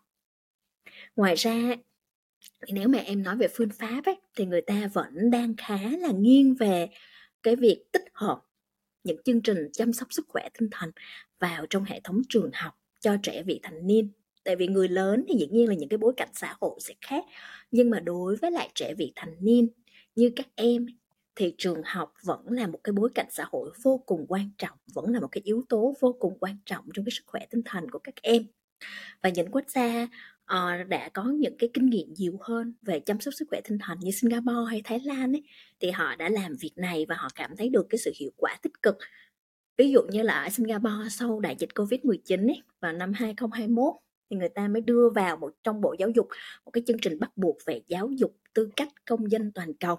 Ngoài 1.16 1.36
ra 1.36 1.76
thì 2.68 2.74
nếu 2.74 2.88
mà 2.88 2.98
em 3.00 3.24
nói 3.24 3.38
về 3.38 3.48
phương 3.54 3.70
pháp 3.70 4.02
ấy, 4.06 4.16
thì 4.36 4.46
người 4.46 4.62
ta 4.62 4.90
vẫn 4.94 5.32
đang 5.32 5.56
khá 5.58 5.78
là 6.00 6.12
nghiêng 6.12 6.56
về 6.56 6.90
cái 7.44 7.56
việc 7.56 7.86
tích 7.92 8.06
hợp 8.14 8.42
những 9.04 9.24
chương 9.26 9.42
trình 9.42 9.58
chăm 9.74 9.94
sóc 9.94 10.08
sức 10.14 10.26
khỏe 10.30 10.50
tinh 10.60 10.70
thần 10.72 10.92
vào 11.40 11.66
trong 11.70 11.84
hệ 11.84 12.02
thống 12.04 12.22
trường 12.30 12.52
học 12.54 12.80
cho 13.00 13.18
trẻ 13.24 13.44
vị 13.44 13.60
thành 13.64 13.88
niên. 13.88 14.12
Tại 14.44 14.56
vì 14.56 14.68
người 14.68 14.88
lớn 14.88 15.26
thì 15.28 15.36
dĩ 15.40 15.48
nhiên 15.48 15.70
là 15.70 15.76
những 15.76 15.90
cái 15.90 15.98
bối 15.98 16.14
cảnh 16.18 16.30
xã 16.34 16.56
hội 16.62 16.80
sẽ 16.80 16.94
khác. 17.02 17.24
Nhưng 17.72 17.90
mà 17.90 18.00
đối 18.00 18.36
với 18.36 18.52
lại 18.52 18.70
trẻ 18.76 18.94
vị 18.94 19.14
thành 19.16 19.36
niên 19.40 19.68
như 20.16 20.32
các 20.36 20.48
em 20.56 20.86
thì 21.36 21.54
trường 21.58 21.82
học 21.86 22.14
vẫn 22.24 22.46
là 22.48 22.68
một 22.68 22.80
cái 22.84 22.94
bối 22.94 23.10
cảnh 23.16 23.28
xã 23.30 23.46
hội 23.52 23.72
vô 23.84 24.04
cùng 24.06 24.26
quan 24.28 24.50
trọng 24.58 24.78
vẫn 24.94 25.14
là 25.14 25.20
một 25.20 25.28
cái 25.32 25.42
yếu 25.46 25.64
tố 25.70 25.94
vô 26.00 26.16
cùng 26.20 26.38
quan 26.40 26.58
trọng 26.66 26.86
trong 26.94 27.06
cái 27.06 27.12
sức 27.12 27.24
khỏe 27.26 27.46
tinh 27.50 27.62
thần 27.66 27.92
của 27.92 28.00
các 28.00 28.16
em. 28.22 28.44
Và 29.24 29.30
những 29.30 29.52
quốc 29.52 29.64
gia 29.68 30.08
uh, 30.54 30.88
đã 30.88 31.10
có 31.14 31.24
những 31.24 31.58
cái 31.60 31.70
kinh 31.74 31.90
nghiệm 31.90 32.14
nhiều 32.14 32.38
hơn 32.42 32.74
về 32.82 33.00
chăm 33.00 33.20
sóc 33.20 33.34
sức 33.34 33.48
khỏe 33.50 33.62
tinh 33.64 33.78
thần 33.82 33.98
như 34.02 34.12
Singapore 34.12 34.70
hay 34.70 34.82
Thái 34.84 35.00
Lan 35.00 35.36
ấy, 35.36 35.44
thì 35.80 35.92
họ 35.92 36.16
đã 36.16 36.30
làm 36.30 36.56
việc 36.60 36.72
này 36.76 37.06
và 37.10 37.16
họ 37.16 37.28
cảm 37.36 37.56
thấy 37.58 37.70
được 37.70 37.86
cái 37.90 38.00
sự 38.00 38.12
hiệu 38.20 38.32
quả 38.38 38.58
tích 38.62 38.84
cực 38.84 38.98
ví 39.78 39.92
dụ 39.92 40.02
như 40.10 40.22
là 40.22 40.34
ở 40.34 40.50
Singapore 40.50 41.10
sau 41.10 41.40
đại 41.40 41.56
dịch 41.60 41.70
Covid-19 41.76 42.48
ấy, 42.50 42.62
vào 42.80 42.94
năm 42.94 43.14
2021 43.14 43.94
thì 44.30 44.38
người 44.38 44.50
ta 44.50 44.68
mới 44.68 44.82
đưa 44.82 45.10
vào 45.10 45.38
một 45.38 45.54
trong 45.64 45.82
bộ 45.82 45.96
giáo 46.00 46.10
dục 46.10 46.28
một 46.66 46.72
cái 46.72 46.84
chương 46.88 47.00
trình 47.02 47.20
bắt 47.20 47.38
buộc 47.38 47.58
về 47.66 47.82
giáo 47.88 48.10
dục 48.12 48.38
tư 48.54 48.70
cách 48.76 48.90
công 49.06 49.32
dân 49.32 49.52
toàn 49.52 49.74
cầu. 49.74 49.98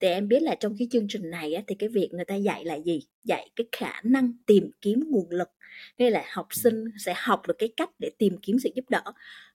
Thì 0.00 0.08
em 0.08 0.28
biết 0.28 0.42
là 0.42 0.54
trong 0.54 0.74
cái 0.78 0.88
chương 0.90 1.06
trình 1.08 1.30
này 1.30 1.54
á, 1.54 1.62
thì 1.66 1.74
cái 1.74 1.88
việc 1.88 2.08
người 2.12 2.24
ta 2.24 2.34
dạy 2.34 2.64
là 2.64 2.74
gì? 2.74 3.00
Dạy 3.24 3.50
cái 3.56 3.66
khả 3.72 4.00
năng 4.04 4.32
tìm 4.46 4.70
kiếm 4.80 5.04
nguồn 5.08 5.30
lực. 5.30 5.48
Nghĩa 5.98 6.10
là 6.10 6.24
học 6.32 6.46
sinh 6.50 6.84
sẽ 6.98 7.14
học 7.16 7.42
được 7.48 7.54
cái 7.58 7.72
cách 7.76 7.90
để 7.98 8.10
tìm 8.18 8.36
kiếm 8.42 8.58
sự 8.58 8.70
giúp 8.74 8.84
đỡ. 8.90 9.02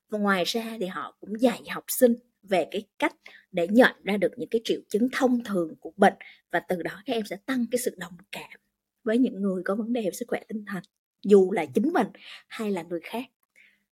Và 0.10 0.20
ngoài 0.20 0.44
ra 0.44 0.78
thì 0.80 0.86
họ 0.86 1.18
cũng 1.20 1.42
dạy 1.42 1.62
học 1.70 1.84
sinh 1.88 2.16
về 2.44 2.68
cái 2.72 2.84
cách 3.00 3.16
để 3.52 3.68
nhận 3.68 3.92
ra 4.04 4.18
được 4.18 4.32
những 4.38 4.50
cái 4.50 4.62
triệu 4.64 4.80
chứng 4.90 5.10
thông 5.12 5.44
thường 5.44 5.76
của 5.80 5.92
bệnh. 5.98 6.14
Và 6.52 6.60
từ 6.60 6.84
đó 6.84 7.02
các 7.06 7.14
em 7.14 7.26
sẽ 7.26 7.38
tăng 7.46 7.66
cái 7.72 7.80
sự 7.80 7.96
đồng 7.98 8.18
cảm 8.32 8.60
với 9.06 9.18
những 9.18 9.42
người 9.42 9.64
có 9.66 9.76
vấn 9.76 9.94
đề 9.94 10.02
về 10.02 10.12
sức 10.12 10.26
khỏe 10.28 10.42
tinh 10.48 10.66
thần 10.66 10.84
dù 11.24 11.52
là 11.52 11.66
chính 11.66 11.94
mình 11.94 12.08
hay 12.48 12.72
là 12.72 12.84
người 12.84 13.00
khác. 13.04 13.26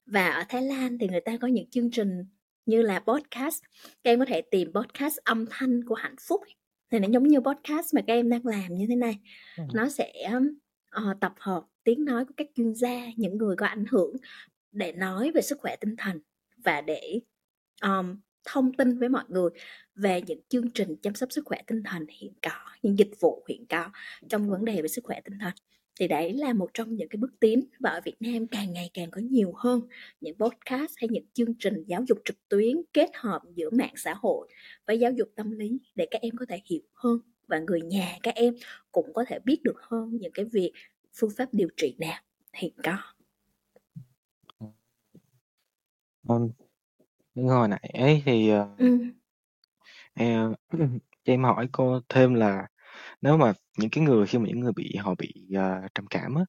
Và 0.06 0.30
ở 0.30 0.44
Thái 0.50 0.62
Lan 0.62 0.98
thì 0.98 1.08
người 1.08 1.22
ta 1.22 1.38
có 1.38 1.48
những 1.48 1.70
chương 1.70 1.91
trình 1.91 2.25
như 2.65 2.82
là 2.82 3.00
podcast 3.00 3.63
các 4.03 4.12
em 4.12 4.20
có 4.20 4.25
thể 4.25 4.41
tìm 4.41 4.74
podcast 4.74 5.18
âm 5.18 5.46
thanh 5.50 5.86
của 5.86 5.96
hạnh 5.96 6.15
phúc 6.27 6.41
thì 6.91 7.00
nó 7.00 7.08
giống 7.12 7.27
như 7.27 7.39
podcast 7.39 7.96
mà 7.96 8.01
các 8.08 8.13
em 8.13 8.30
đang 8.30 8.46
làm 8.46 8.74
như 8.74 8.86
thế 8.89 8.96
này. 8.96 9.20
Ừ. 9.58 9.63
nó 9.74 9.89
sẽ 9.89 10.32
uh, 10.98 11.20
tập 11.22 11.34
hợp 11.39 11.63
tiếng 11.84 12.06
nói 12.06 12.25
của 12.25 12.34
các 12.38 12.48
chuyên 12.56 12.74
gia 12.75 13.06
những 13.18 13.38
người 13.38 13.56
có 13.56 13.65
ảnh 13.65 13.86
hưởng 13.91 14.15
để 14.72 14.91
nói 14.91 15.32
về 15.32 15.41
sức 15.41 15.58
khỏe 15.62 15.75
tinh 15.75 15.96
thần 15.98 16.20
và 16.58 16.82
để 16.82 17.20
um, 17.82 18.15
thông 18.45 18.74
tin 18.74 19.00
với 19.00 19.10
mọi 19.10 19.24
người 19.27 19.50
về 19.95 20.21
những 20.21 20.39
chương 20.50 20.71
trình 20.71 20.95
chăm 21.01 21.15
sóc 21.15 21.31
sức 21.31 21.45
khỏe 21.45 21.62
tinh 21.67 21.83
thần 21.83 22.05
hiện 22.10 22.33
có, 22.41 22.51
những 22.81 22.98
dịch 22.98 23.12
vụ 23.19 23.45
hiện 23.50 23.65
có 23.69 23.89
trong 24.29 24.50
vấn 24.50 24.65
đề 24.65 24.81
về 24.81 24.88
sức 24.88 25.03
khỏe 25.03 25.21
tinh 25.21 25.39
thần 25.39 25.53
thì 26.00 26.07
đấy 26.07 26.33
là 26.33 26.53
một 26.53 26.69
trong 26.74 26.95
những 26.95 27.10
cái 27.10 27.17
bước 27.17 27.39
tiến 27.39 27.63
và 27.79 27.89
ở 27.89 28.01
Việt 28.05 28.15
Nam 28.19 28.48
càng 28.48 28.74
ngày 28.74 28.89
càng 28.93 29.12
có 29.12 29.21
nhiều 29.21 29.53
hơn 29.55 29.81
những 30.21 30.38
podcast 30.38 30.93
hay 30.98 31.07
những 31.12 31.25
chương 31.33 31.53
trình 31.60 31.83
giáo 31.88 32.03
dục 32.07 32.17
trực 32.25 32.36
tuyến 32.50 32.77
kết 32.93 33.10
hợp 33.15 33.41
giữa 33.55 33.69
mạng 33.69 33.93
xã 33.95 34.13
hội 34.13 34.48
với 34.88 35.00
giáo 35.00 35.12
dục 35.12 35.29
tâm 35.36 35.51
lý 35.51 35.79
để 35.95 36.07
các 36.12 36.21
em 36.21 36.38
có 36.38 36.45
thể 36.50 36.62
hiểu 36.65 36.81
hơn 36.93 37.19
và 37.48 37.60
người 37.60 37.81
nhà 37.81 38.17
các 38.24 38.36
em 38.36 38.53
cũng 38.91 39.13
có 39.13 39.25
thể 39.27 39.39
biết 39.39 39.63
được 39.63 39.81
hơn 39.81 40.17
những 40.17 40.31
cái 40.33 40.45
việc, 40.45 40.71
phương 41.13 41.31
pháp 41.38 41.50
điều 41.51 41.67
trị 41.77 41.95
nào 42.00 42.21
hiện 42.53 42.74
có. 42.83 42.98
Vâng. 47.35 47.47
hồi 47.47 47.67
nãy 47.67 47.91
ấy 47.93 48.21
thì, 48.25 48.50
ờ, 48.50 48.67
Ừm. 48.77 49.11
ờ, 50.15 50.53
cho 51.25 51.33
em 51.33 51.43
hỏi 51.43 51.67
cô 51.71 52.00
thêm 52.09 52.33
là 52.33 52.67
nếu 53.21 53.38
mà 53.38 53.53
những 53.79 53.91
cái 53.91 54.05
người 54.05 54.27
khi 54.27 54.39
mà 54.39 54.45
những 54.47 54.61
người 54.61 54.73
bị 54.77 54.95
họ 55.00 55.15
bị, 55.19 55.33
ờ, 55.55 55.81
trầm 55.95 56.07
cảm 56.07 56.35
á, 56.35 56.43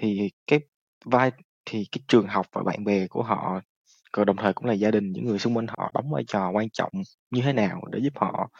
thì 0.00 0.30
cái 0.46 0.60
vai 1.04 1.32
thì 1.66 1.86
cái 1.92 2.00
trường 2.08 2.28
học 2.28 2.46
và 2.52 2.62
bạn 2.64 2.84
bè 2.84 3.08
của 3.08 3.22
họ, 3.24 3.60
còn 4.12 4.26
đồng 4.26 4.36
thời 4.36 4.52
cũng 4.54 4.66
là 4.66 4.72
gia 4.74 4.90
đình, 4.90 5.12
những 5.12 5.26
người 5.26 5.40
xung 5.40 5.56
quanh 5.56 5.66
họ 5.68 5.92
đóng 5.94 6.12
vai 6.12 6.24
trò 6.28 6.50
quan 6.50 6.70
trọng 6.70 6.92
như 7.30 7.42
thế 7.42 7.54
nào 7.54 7.82
để 7.92 8.00
giúp 8.02 8.12
họ 8.16 8.50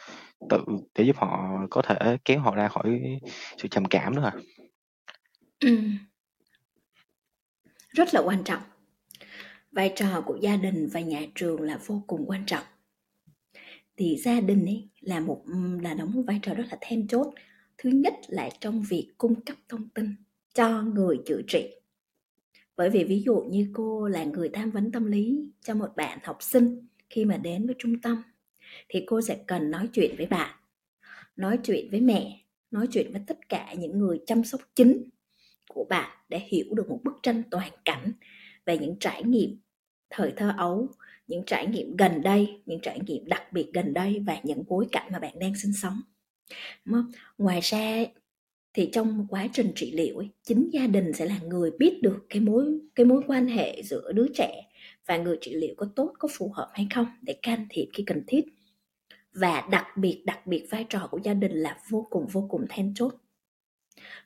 tự 0.49 0.65
để 0.99 1.05
giúp 1.05 1.17
họ 1.17 1.49
có 1.71 1.83
thể 1.83 2.17
kéo 2.25 2.39
họ 2.41 2.55
ra 2.55 2.69
khỏi 2.69 3.01
sự 3.57 3.69
trầm 3.69 3.85
cảm 3.85 4.15
đó 4.15 4.23
ạ? 4.23 4.33
Ừm. 5.61 5.97
Rất 7.93 8.13
là 8.13 8.21
quan 8.21 8.43
trọng. 8.43 8.61
Vai 9.77 9.93
trò 9.95 10.21
của 10.25 10.37
gia 10.41 10.55
đình 10.55 10.87
và 10.87 10.99
nhà 10.99 11.21
trường 11.35 11.61
là 11.61 11.79
vô 11.85 12.03
cùng 12.07 12.25
quan 12.27 12.43
trọng. 12.45 12.63
Thì 13.97 14.17
gia 14.17 14.39
đình 14.39 14.65
ấy 14.65 14.89
là 14.99 15.19
một 15.19 15.43
là 15.81 15.93
đóng 15.93 16.11
một 16.13 16.21
vai 16.27 16.39
trò 16.43 16.53
rất 16.53 16.63
là 16.71 16.77
then 16.81 17.07
chốt. 17.07 17.33
Thứ 17.77 17.89
nhất 17.89 18.13
là 18.27 18.49
trong 18.59 18.83
việc 18.89 19.13
cung 19.17 19.41
cấp 19.41 19.57
thông 19.69 19.89
tin 19.89 20.15
cho 20.53 20.81
người 20.81 21.19
chữa 21.25 21.41
trị. 21.47 21.69
Bởi 22.75 22.89
vì 22.89 23.03
ví 23.03 23.23
dụ 23.25 23.35
như 23.49 23.71
cô 23.73 24.07
là 24.07 24.23
người 24.23 24.49
tham 24.49 24.71
vấn 24.71 24.91
tâm 24.91 25.05
lý 25.05 25.51
cho 25.61 25.75
một 25.75 25.95
bạn 25.95 26.19
học 26.23 26.37
sinh 26.39 26.87
khi 27.09 27.25
mà 27.25 27.37
đến 27.37 27.65
với 27.65 27.75
trung 27.79 28.01
tâm 28.01 28.23
thì 28.89 29.03
cô 29.07 29.21
sẽ 29.21 29.37
cần 29.47 29.71
nói 29.71 29.89
chuyện 29.93 30.15
với 30.17 30.25
bạn, 30.25 30.55
nói 31.35 31.59
chuyện 31.63 31.87
với 31.91 32.01
mẹ, 32.01 32.41
nói 32.71 32.87
chuyện 32.91 33.11
với 33.11 33.21
tất 33.27 33.49
cả 33.49 33.73
những 33.77 33.99
người 33.99 34.19
chăm 34.25 34.43
sóc 34.43 34.61
chính 34.75 35.09
của 35.69 35.85
bạn 35.89 36.17
để 36.29 36.39
hiểu 36.47 36.65
được 36.71 36.89
một 36.89 36.99
bức 37.03 37.19
tranh 37.23 37.43
toàn 37.51 37.71
cảnh 37.85 38.11
về 38.65 38.77
những 38.77 38.95
trải 38.99 39.23
nghiệm 39.23 39.57
thời 40.09 40.33
thơ 40.37 40.53
ấu, 40.57 40.87
những 41.27 41.43
trải 41.45 41.67
nghiệm 41.67 41.95
gần 41.95 42.21
đây, 42.21 42.61
những 42.65 42.79
trải 42.81 42.99
nghiệm 43.07 43.25
đặc 43.25 43.53
biệt 43.53 43.69
gần 43.73 43.93
đây 43.93 44.23
và 44.27 44.37
những 44.43 44.63
bối 44.67 44.87
cảnh 44.91 45.09
mà 45.11 45.19
bạn 45.19 45.39
đang 45.39 45.55
sinh 45.55 45.73
sống. 45.73 46.01
Đúng 46.85 46.93
không? 46.93 47.11
Ngoài 47.37 47.59
ra 47.61 48.05
thì 48.73 48.89
trong 48.93 49.27
quá 49.29 49.47
trình 49.53 49.71
trị 49.75 49.91
liệu 49.91 50.17
ấy, 50.17 50.29
chính 50.43 50.69
gia 50.73 50.87
đình 50.87 51.13
sẽ 51.13 51.25
là 51.25 51.39
người 51.39 51.71
biết 51.79 51.99
được 52.01 52.25
cái 52.29 52.39
mối 52.39 52.79
cái 52.95 53.05
mối 53.05 53.21
quan 53.27 53.47
hệ 53.47 53.83
giữa 53.83 54.11
đứa 54.11 54.27
trẻ 54.35 54.63
và 55.05 55.17
người 55.17 55.37
trị 55.41 55.53
liệu 55.53 55.75
có 55.77 55.87
tốt 55.95 56.13
có 56.19 56.27
phù 56.31 56.51
hợp 56.55 56.69
hay 56.73 56.87
không 56.93 57.05
để 57.21 57.35
can 57.41 57.67
thiệp 57.69 57.87
khi 57.93 58.03
cần 58.03 58.23
thiết 58.27 58.45
và 59.33 59.67
đặc 59.71 59.85
biệt 59.97 60.23
đặc 60.25 60.47
biệt 60.47 60.67
vai 60.69 60.85
trò 60.89 61.07
của 61.11 61.19
gia 61.23 61.33
đình 61.33 61.51
là 61.51 61.79
vô 61.89 62.07
cùng 62.09 62.27
vô 62.27 62.47
cùng 62.49 62.65
then 62.69 62.93
chốt 62.95 63.13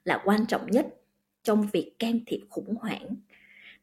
là 0.04 0.22
quan 0.26 0.46
trọng 0.46 0.72
nhất 0.72 0.88
trong 1.44 1.68
việc 1.74 1.92
can 2.00 2.20
thiệp 2.26 2.40
khủng 2.50 2.76
hoảng 2.76 3.16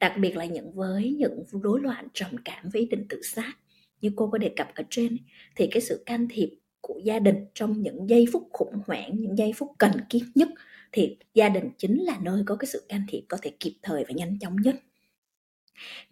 đặc 0.01 0.13
biệt 0.21 0.37
là 0.37 0.45
những 0.45 0.73
với 0.73 1.17
những 1.19 1.45
rối 1.63 1.81
loạn 1.81 2.09
trầm 2.15 2.31
cảm 2.45 2.69
với 2.73 2.83
ý 2.83 2.89
định 2.89 3.07
tự 3.09 3.23
sát. 3.23 3.53
Như 4.01 4.11
cô 4.17 4.29
có 4.29 4.39
đề 4.39 4.53
cập 4.57 4.69
ở 4.75 4.85
trên, 4.91 5.17
thì 5.57 5.69
cái 5.71 5.81
sự 5.81 6.03
can 6.07 6.27
thiệp 6.31 6.49
của 6.81 7.01
gia 7.05 7.19
đình 7.19 7.47
trong 7.55 7.83
những 7.83 8.09
giây 8.09 8.27
phút 8.33 8.49
khủng 8.53 8.75
hoảng, 8.87 9.11
những 9.15 9.39
giây 9.39 9.53
phút 9.57 9.71
cần 9.79 9.93
thiết 10.11 10.23
nhất, 10.35 10.49
thì 10.93 11.17
gia 11.35 11.49
đình 11.49 11.71
chính 11.79 12.03
là 12.05 12.19
nơi 12.23 12.43
có 12.47 12.57
cái 12.57 12.67
sự 12.67 12.83
can 12.89 13.03
thiệp 13.09 13.23
có 13.29 13.39
thể 13.43 13.53
kịp 13.61 13.75
thời 13.83 14.05
và 14.05 14.11
nhanh 14.15 14.39
chóng 14.39 14.57
nhất. 14.57 14.75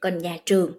Còn 0.01 0.19
nhà 0.19 0.37
trường 0.45 0.79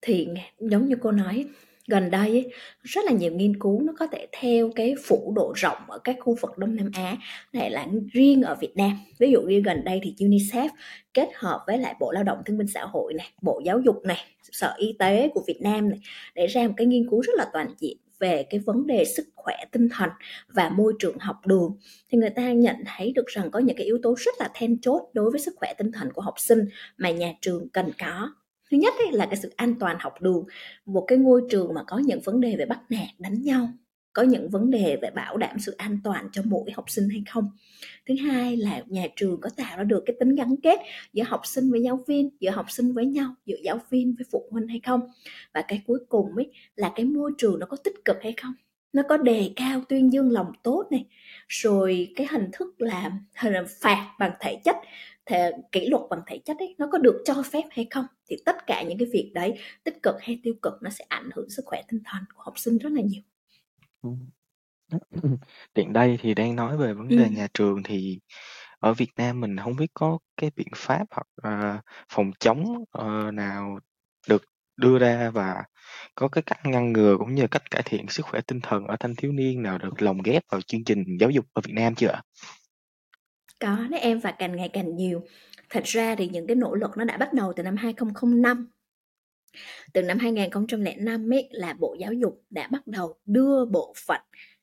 thì 0.00 0.28
giống 0.58 0.88
như 0.88 0.96
cô 1.00 1.12
nói 1.12 1.46
gần 1.88 2.10
đây 2.10 2.28
ấy, 2.28 2.50
rất 2.82 3.04
là 3.04 3.12
nhiều 3.12 3.32
nghiên 3.32 3.60
cứu 3.60 3.82
nó 3.82 3.92
có 3.98 4.06
thể 4.06 4.26
theo 4.40 4.70
cái 4.76 4.94
phủ 5.04 5.32
độ 5.36 5.52
rộng 5.56 5.78
ở 5.88 5.98
các 5.98 6.16
khu 6.20 6.36
vực 6.40 6.58
Đông 6.58 6.76
Nam 6.76 6.90
Á 6.94 7.16
này 7.52 7.70
là 7.70 7.86
riêng 8.12 8.42
ở 8.42 8.54
Việt 8.60 8.76
Nam. 8.76 9.00
Ví 9.18 9.30
dụ 9.30 9.40
như 9.42 9.60
gần 9.60 9.84
đây 9.84 10.00
thì 10.02 10.14
UNICEF 10.18 10.68
kết 11.14 11.28
hợp 11.34 11.60
với 11.66 11.78
lại 11.78 11.94
Bộ 12.00 12.12
Lao 12.12 12.24
động 12.24 12.38
Thương 12.46 12.58
binh 12.58 12.68
Xã 12.68 12.84
hội 12.84 13.14
này 13.14 13.26
Bộ 13.42 13.60
Giáo 13.64 13.80
dục 13.80 13.96
này 14.04 14.18
Sở 14.42 14.74
Y 14.76 14.96
tế 14.98 15.28
của 15.34 15.42
Việt 15.46 15.58
Nam 15.62 15.88
này 15.88 15.98
để 16.34 16.46
ra 16.46 16.66
một 16.66 16.74
cái 16.76 16.86
nghiên 16.86 17.10
cứu 17.10 17.20
rất 17.20 17.32
là 17.36 17.46
toàn 17.52 17.74
diện 17.78 17.96
về 18.18 18.46
cái 18.50 18.60
vấn 18.60 18.86
đề 18.86 19.04
sức 19.04 19.26
khỏe 19.34 19.56
tinh 19.72 19.88
thần 19.88 20.10
và 20.48 20.68
môi 20.68 20.92
trường 20.98 21.18
học 21.18 21.36
đường. 21.46 21.76
Thì 22.10 22.18
người 22.18 22.30
ta 22.30 22.52
nhận 22.52 22.76
thấy 22.86 23.12
được 23.12 23.26
rằng 23.26 23.50
có 23.50 23.58
những 23.58 23.76
cái 23.76 23.86
yếu 23.86 23.98
tố 24.02 24.14
rất 24.18 24.34
là 24.38 24.48
then 24.54 24.80
chốt 24.80 25.10
đối 25.12 25.30
với 25.30 25.40
sức 25.40 25.54
khỏe 25.56 25.74
tinh 25.78 25.92
thần 25.92 26.12
của 26.12 26.22
học 26.22 26.34
sinh 26.38 26.64
mà 26.98 27.10
nhà 27.10 27.32
trường 27.40 27.68
cần 27.68 27.90
có 27.98 28.30
thứ 28.70 28.76
nhất 28.76 28.94
ấy 28.98 29.12
là 29.12 29.26
cái 29.26 29.36
sự 29.36 29.52
an 29.56 29.74
toàn 29.80 29.96
học 30.00 30.22
đường, 30.22 30.44
một 30.86 31.04
cái 31.08 31.18
ngôi 31.18 31.42
trường 31.50 31.74
mà 31.74 31.84
có 31.86 31.98
những 31.98 32.20
vấn 32.24 32.40
đề 32.40 32.56
về 32.56 32.66
bắt 32.66 32.80
nạt, 32.88 33.08
đánh 33.18 33.42
nhau, 33.42 33.68
có 34.12 34.22
những 34.22 34.50
vấn 34.50 34.70
đề 34.70 34.98
về 35.02 35.10
bảo 35.10 35.36
đảm 35.36 35.58
sự 35.58 35.72
an 35.72 35.98
toàn 36.04 36.28
cho 36.32 36.42
mỗi 36.44 36.70
học 36.74 36.90
sinh 36.90 37.08
hay 37.08 37.22
không. 37.30 37.50
Thứ 38.08 38.14
hai 38.14 38.56
là 38.56 38.82
nhà 38.86 39.06
trường 39.16 39.40
có 39.40 39.50
tạo 39.56 39.76
ra 39.78 39.84
được 39.84 40.02
cái 40.06 40.16
tính 40.20 40.34
gắn 40.34 40.56
kết 40.62 40.80
giữa 41.12 41.22
học 41.26 41.40
sinh 41.44 41.70
với 41.70 41.82
giáo 41.82 42.04
viên, 42.06 42.30
giữa 42.40 42.50
học 42.50 42.66
sinh 42.70 42.92
với 42.92 43.06
nhau, 43.06 43.34
giữa 43.46 43.56
giáo 43.64 43.78
viên 43.90 44.14
với 44.18 44.26
phụ 44.32 44.48
huynh 44.50 44.68
hay 44.68 44.80
không? 44.86 45.00
Và 45.54 45.62
cái 45.68 45.82
cuối 45.86 45.98
cùng 46.08 46.36
ấy 46.36 46.52
là 46.76 46.92
cái 46.96 47.06
môi 47.06 47.32
trường 47.38 47.58
nó 47.58 47.66
có 47.66 47.76
tích 47.76 48.04
cực 48.04 48.16
hay 48.22 48.34
không? 48.42 48.52
Nó 48.92 49.02
có 49.08 49.16
đề 49.16 49.50
cao 49.56 49.82
tuyên 49.88 50.12
dương 50.12 50.32
lòng 50.32 50.52
tốt 50.62 50.88
này, 50.90 51.06
rồi 51.48 52.12
cái 52.16 52.26
hình 52.30 52.48
thức 52.52 52.80
là, 52.80 53.12
hình 53.34 53.54
phạt 53.80 54.14
bằng 54.18 54.32
thể 54.40 54.60
chất 54.64 54.76
thể, 55.26 55.50
kỷ 55.72 55.86
luật 55.88 56.02
bằng 56.10 56.20
thể 56.26 56.38
chất 56.44 56.56
ấy 56.58 56.74
nó 56.78 56.88
có 56.92 56.98
được 56.98 57.22
cho 57.24 57.42
phép 57.52 57.62
hay 57.70 57.86
không 57.90 58.06
thì 58.30 58.36
tất 58.46 58.66
cả 58.66 58.82
những 58.82 58.98
cái 58.98 59.08
việc 59.12 59.30
đấy 59.34 59.58
tích 59.84 60.02
cực 60.02 60.14
hay 60.20 60.40
tiêu 60.42 60.54
cực 60.62 60.72
nó 60.82 60.90
sẽ 60.90 61.04
ảnh 61.08 61.30
hưởng 61.34 61.50
sức 61.50 61.62
khỏe 61.66 61.82
tinh 61.88 62.00
thần 62.04 62.22
của 62.34 62.42
học 62.42 62.58
sinh 62.58 62.78
rất 62.78 62.92
là 62.92 63.02
nhiều 63.02 63.22
Tiện 65.74 65.92
đây 65.92 66.18
thì 66.22 66.34
đang 66.34 66.56
nói 66.56 66.76
về 66.76 66.94
vấn 66.94 67.08
đề 67.08 67.16
Ừm. 67.16 67.34
nhà 67.36 67.48
trường 67.54 67.82
thì 67.82 68.20
ở 68.80 68.94
Việt 68.94 69.10
Nam 69.16 69.40
mình 69.40 69.56
không 69.58 69.76
biết 69.76 69.86
có 69.94 70.18
cái 70.36 70.50
biện 70.56 70.68
pháp 70.76 71.04
hoặc, 71.10 71.26
ờ, 71.42 71.80
phòng 72.12 72.30
chống, 72.40 72.84
ờ, 72.90 73.30
nào 73.32 73.78
được 74.28 74.42
đưa 74.76 74.98
ra 74.98 75.30
và 75.30 75.64
có 76.14 76.28
cái 76.28 76.42
cách 76.46 76.60
ngăn 76.66 76.92
ngừa 76.92 77.16
cũng 77.18 77.34
như 77.34 77.46
cách 77.50 77.62
cải 77.70 77.82
thiện 77.84 78.08
sức 78.08 78.26
khỏe 78.26 78.40
tinh 78.46 78.60
thần 78.62 78.84
ở 78.86 78.96
thanh 79.00 79.16
thiếu 79.16 79.32
niên 79.32 79.62
nào 79.62 79.78
được 79.78 80.02
lồng 80.02 80.22
ghép 80.22 80.42
vào 80.52 80.60
chương 80.60 80.84
trình 80.84 81.04
giáo 81.20 81.30
dục 81.30 81.44
ở 81.52 81.62
Việt 81.64 81.72
Nam 81.74 81.94
chưa 81.94 82.08
ạ? 82.08 82.22
Có 83.58 83.86
đấy 83.90 84.00
em 84.00 84.18
và 84.18 84.32
càng 84.32 84.56
ngày 84.56 84.70
càng 84.72 84.96
nhiều. 84.96 85.22
Thật 85.70 85.84
ra 85.84 86.14
thì 86.14 86.28
những 86.28 86.46
cái 86.46 86.56
nỗ 86.56 86.74
lực 86.74 86.90
nó 86.96 87.04
đã 87.04 87.16
bắt 87.16 87.32
đầu 87.32 87.52
từ 87.56 87.62
năm 87.62 87.76
2005. 87.76 88.70
Từ 89.92 90.02
năm 90.02 90.18
2005 90.18 91.32
ấy 91.32 91.48
là 91.52 91.72
Bộ 91.72 91.96
Giáo 92.00 92.12
dục 92.12 92.42
đã 92.50 92.68
bắt 92.72 92.86
đầu 92.86 93.18
đưa 93.24 93.64
bộ 93.64 93.94
phận 94.06 94.20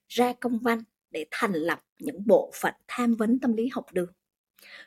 ra 0.08 0.34
công 0.34 0.60
văn 0.60 0.84
để 1.12 1.26
thành 1.32 1.54
lập 1.54 1.84
những 2.00 2.28
bộ 2.28 2.52
phận 2.62 2.74
tham 2.88 3.16
vấn 3.16 3.40
tâm 3.40 3.54
lý 3.54 3.70
học 3.74 3.86
đường. 3.94 4.12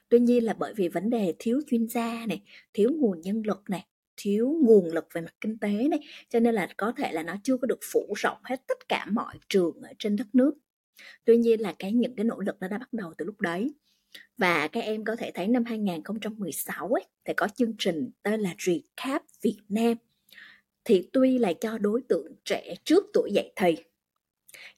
Tuy 0.09 0.19
nhiên 0.19 0.45
là 0.45 0.53
bởi 0.53 0.75
vì 0.75 0.89
vấn 0.89 1.11
đề 1.11 1.35
thiếu 1.39 1.61
chuyên 1.71 1.89
gia 1.89 2.27
này, 2.27 2.43
thiếu 2.75 2.91
nguồn 2.99 3.21
nhân 3.21 3.43
lực 3.47 3.63
này, 3.71 3.87
thiếu 4.17 4.57
nguồn 4.63 4.87
lực 4.87 5.09
về 5.13 5.21
mặt 5.21 5.35
kinh 5.41 5.59
tế 5.59 5.89
này, 5.89 6.01
cho 6.29 6.41
nên 6.41 6.55
là 6.55 6.69
có 6.77 6.93
thể 6.97 7.13
là 7.13 7.23
nó 7.23 7.37
chưa 7.43 7.57
có 7.57 7.67
được 7.67 7.79
phủ 7.93 8.15
rộng 8.17 8.39
hết 8.45 8.67
tất 8.69 8.89
cả 8.89 9.07
mọi 9.11 9.39
trường 9.49 9.83
ở 9.83 9.93
trên 9.99 10.17
đất 10.17 10.27
nước. 10.33 10.55
Tuy 11.25 11.37
nhiên 11.37 11.61
là 11.61 11.75
cái 11.79 11.93
những 11.93 12.17
cái 12.17 12.25
nỗ 12.25 12.41
lực 12.41 12.57
nó 12.61 12.69
đã 12.69 12.79
bắt 12.79 12.93
đầu 12.93 13.15
từ 13.19 13.25
lúc 13.25 13.41
đấy. 13.41 13.75
Và 14.39 14.69
các 14.69 14.81
em 14.81 15.05
có 15.05 15.17
thể 15.17 15.31
thấy 15.35 15.49
năm 15.49 15.65
2016 15.65 16.89
ấy, 16.89 17.05
thì 17.25 17.35
có 17.37 17.49
chương 17.57 17.73
trình 17.79 18.11
tên 18.23 18.41
là 18.41 18.55
Recap 18.59 19.23
Việt 19.43 19.59
Nam. 19.69 19.95
Thì 20.85 21.09
tuy 21.13 21.39
là 21.39 21.53
cho 21.53 21.79
đối 21.79 22.01
tượng 22.09 22.33
trẻ 22.45 22.75
trước 22.85 23.05
tuổi 23.13 23.31
dạy 23.33 23.53
thì, 23.57 23.77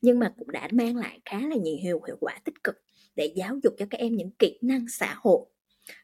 nhưng 0.01 0.19
mà 0.19 0.35
cũng 0.39 0.51
đã 0.51 0.69
mang 0.73 0.97
lại 0.97 1.21
khá 1.25 1.41
là 1.41 1.57
nhiều 1.57 1.77
hiệu 1.83 2.03
hiệu 2.07 2.17
quả 2.21 2.39
tích 2.45 2.65
cực 2.65 2.83
để 3.17 3.33
giáo 3.37 3.59
dục 3.63 3.75
cho 3.79 3.87
các 3.91 4.01
em 4.01 4.17
những 4.17 4.31
kỹ 4.31 4.59
năng 4.63 4.89
xã 4.89 5.15
hội 5.19 5.47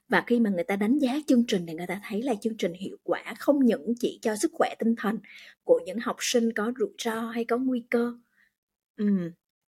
và 0.09 0.25
khi 0.27 0.41
mà 0.41 0.51
người 0.51 0.65
ta 0.65 0.77
đánh 0.77 0.99
giá 0.99 1.19
chương 1.27 1.45
trình 1.49 1.67
thì 1.67 1.75
người 1.75 1.87
ta 1.87 2.01
thấy 2.09 2.23
là 2.23 2.35
chương 2.41 2.57
trình 2.57 2.73
hiệu 2.73 2.97
quả 3.03 3.35
không 3.39 3.65
những 3.65 3.95
chỉ 4.01 4.19
cho 4.23 4.37
sức 4.37 4.51
khỏe 4.55 4.75
tinh 4.79 4.95
thần 4.99 5.19
của 5.65 5.81
những 5.87 5.99
học 5.99 6.17
sinh 6.21 6.53
có 6.53 6.73
rủi 6.79 6.89
ro 6.99 7.21
hay 7.21 7.45
có 7.45 7.59
nguy 7.59 7.85
cơ 7.91 8.13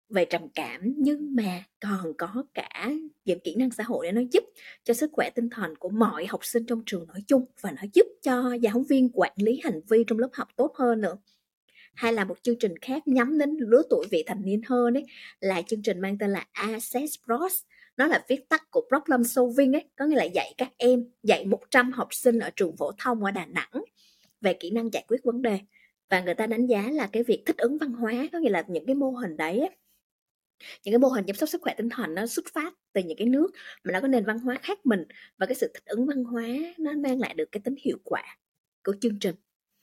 về 0.09 0.25
trầm 0.25 0.42
cảm 0.55 0.95
nhưng 0.97 1.37
mà 1.37 1.64
còn 1.81 2.12
có 2.19 2.45
cả 2.55 2.90
những 3.25 3.40
kỹ 3.40 3.55
năng 3.55 3.71
xã 3.71 3.85
hội 3.85 4.07
để 4.07 4.12
nó 4.12 4.21
giúp 4.33 4.45
cho 4.85 4.95
sức 4.95 5.11
khỏe 5.12 5.31
tinh 5.31 5.51
thần 5.51 5.77
của 5.77 5.88
mọi 5.88 6.27
học 6.27 6.45
sinh 6.45 6.66
trong 6.66 6.83
trường 6.87 7.07
nói 7.07 7.23
chung 7.27 7.45
và 7.61 7.71
nó 7.71 7.83
giúp 7.92 8.07
cho 8.23 8.53
giáo 8.61 8.85
viên 8.88 9.11
quản 9.14 9.33
lý 9.37 9.61
hành 9.64 9.81
vi 9.88 10.05
trong 10.07 10.19
lớp 10.19 10.29
học 10.33 10.49
tốt 10.57 10.73
hơn 10.77 11.01
nữa. 11.01 11.16
Hay 11.95 12.12
là 12.12 12.25
một 12.25 12.42
chương 12.42 12.59
trình 12.59 12.79
khác 12.79 13.09
nhắm 13.09 13.38
đến 13.38 13.57
lứa 13.59 13.83
tuổi 13.90 14.07
vị 14.11 14.25
thành 14.27 14.42
niên 14.45 14.61
hơn 14.66 14.97
ấy 14.97 15.05
là 15.40 15.62
chương 15.62 15.83
trình 15.83 16.01
mang 16.01 16.19
tên 16.19 16.31
là 16.31 16.47
Access 16.53 17.14
Bros. 17.27 17.55
Nó 17.97 18.07
là 18.07 18.25
viết 18.29 18.49
tắt 18.49 18.62
của 18.71 18.88
problem 18.88 19.25
solving 19.25 19.73
ấy 19.73 19.85
có 19.97 20.05
nghĩa 20.05 20.16
là 20.16 20.25
dạy 20.25 20.55
các 20.59 20.69
em 20.77 21.05
dạy 21.23 21.47
100 21.47 21.92
học 21.92 22.09
sinh 22.11 22.38
ở 22.38 22.51
trường 22.57 22.77
phổ 22.77 22.92
thông 22.99 23.25
ở 23.25 23.31
Đà 23.31 23.47
Nẵng 23.47 23.85
về 24.40 24.55
kỹ 24.61 24.71
năng 24.71 24.92
giải 24.92 25.05
quyết 25.09 25.25
vấn 25.25 25.42
đề. 25.42 25.59
Và 26.11 26.21
người 26.21 26.35
ta 26.35 26.47
đánh 26.47 26.66
giá 26.66 26.90
là 26.92 27.09
cái 27.12 27.23
việc 27.23 27.42
thích 27.47 27.57
ứng 27.57 27.79
văn 27.79 27.92
hóa 27.92 28.12
có 28.33 28.38
nghĩa 28.38 28.51
là 28.51 28.64
những 28.69 28.87
cái 28.87 28.95
mô 28.95 29.11
hình 29.11 29.37
đấy 29.37 29.59
ấy, 29.59 29.71
những 30.85 30.92
cái 30.92 30.99
mô 30.99 31.09
hình 31.09 31.25
chăm 31.27 31.37
sóc 31.37 31.49
sức 31.49 31.61
khỏe 31.62 31.75
tinh 31.77 31.88
thần 31.88 32.14
nó 32.14 32.27
xuất 32.27 32.45
phát 32.55 32.75
từ 32.92 33.03
những 33.03 33.19
cái 33.19 33.27
nước 33.27 33.51
mà 33.85 33.92
nó 33.92 34.01
có 34.01 34.09
nền 34.09 34.25
văn 34.25 34.38
hóa 34.38 34.59
khác 34.62 34.87
mình 34.87 35.05
và 35.38 35.47
cái 35.47 35.55
sự 35.55 35.71
thích 35.75 35.85
ứng 35.85 36.07
văn 36.07 36.25
hóa 36.25 36.47
nó 36.79 36.92
mang 36.92 37.21
lại 37.21 37.35
được 37.35 37.53
cái 37.53 37.61
tính 37.64 37.75
hiệu 37.85 37.99
quả 38.05 38.23
của 38.85 38.95
chương 39.01 39.19
trình. 39.19 39.35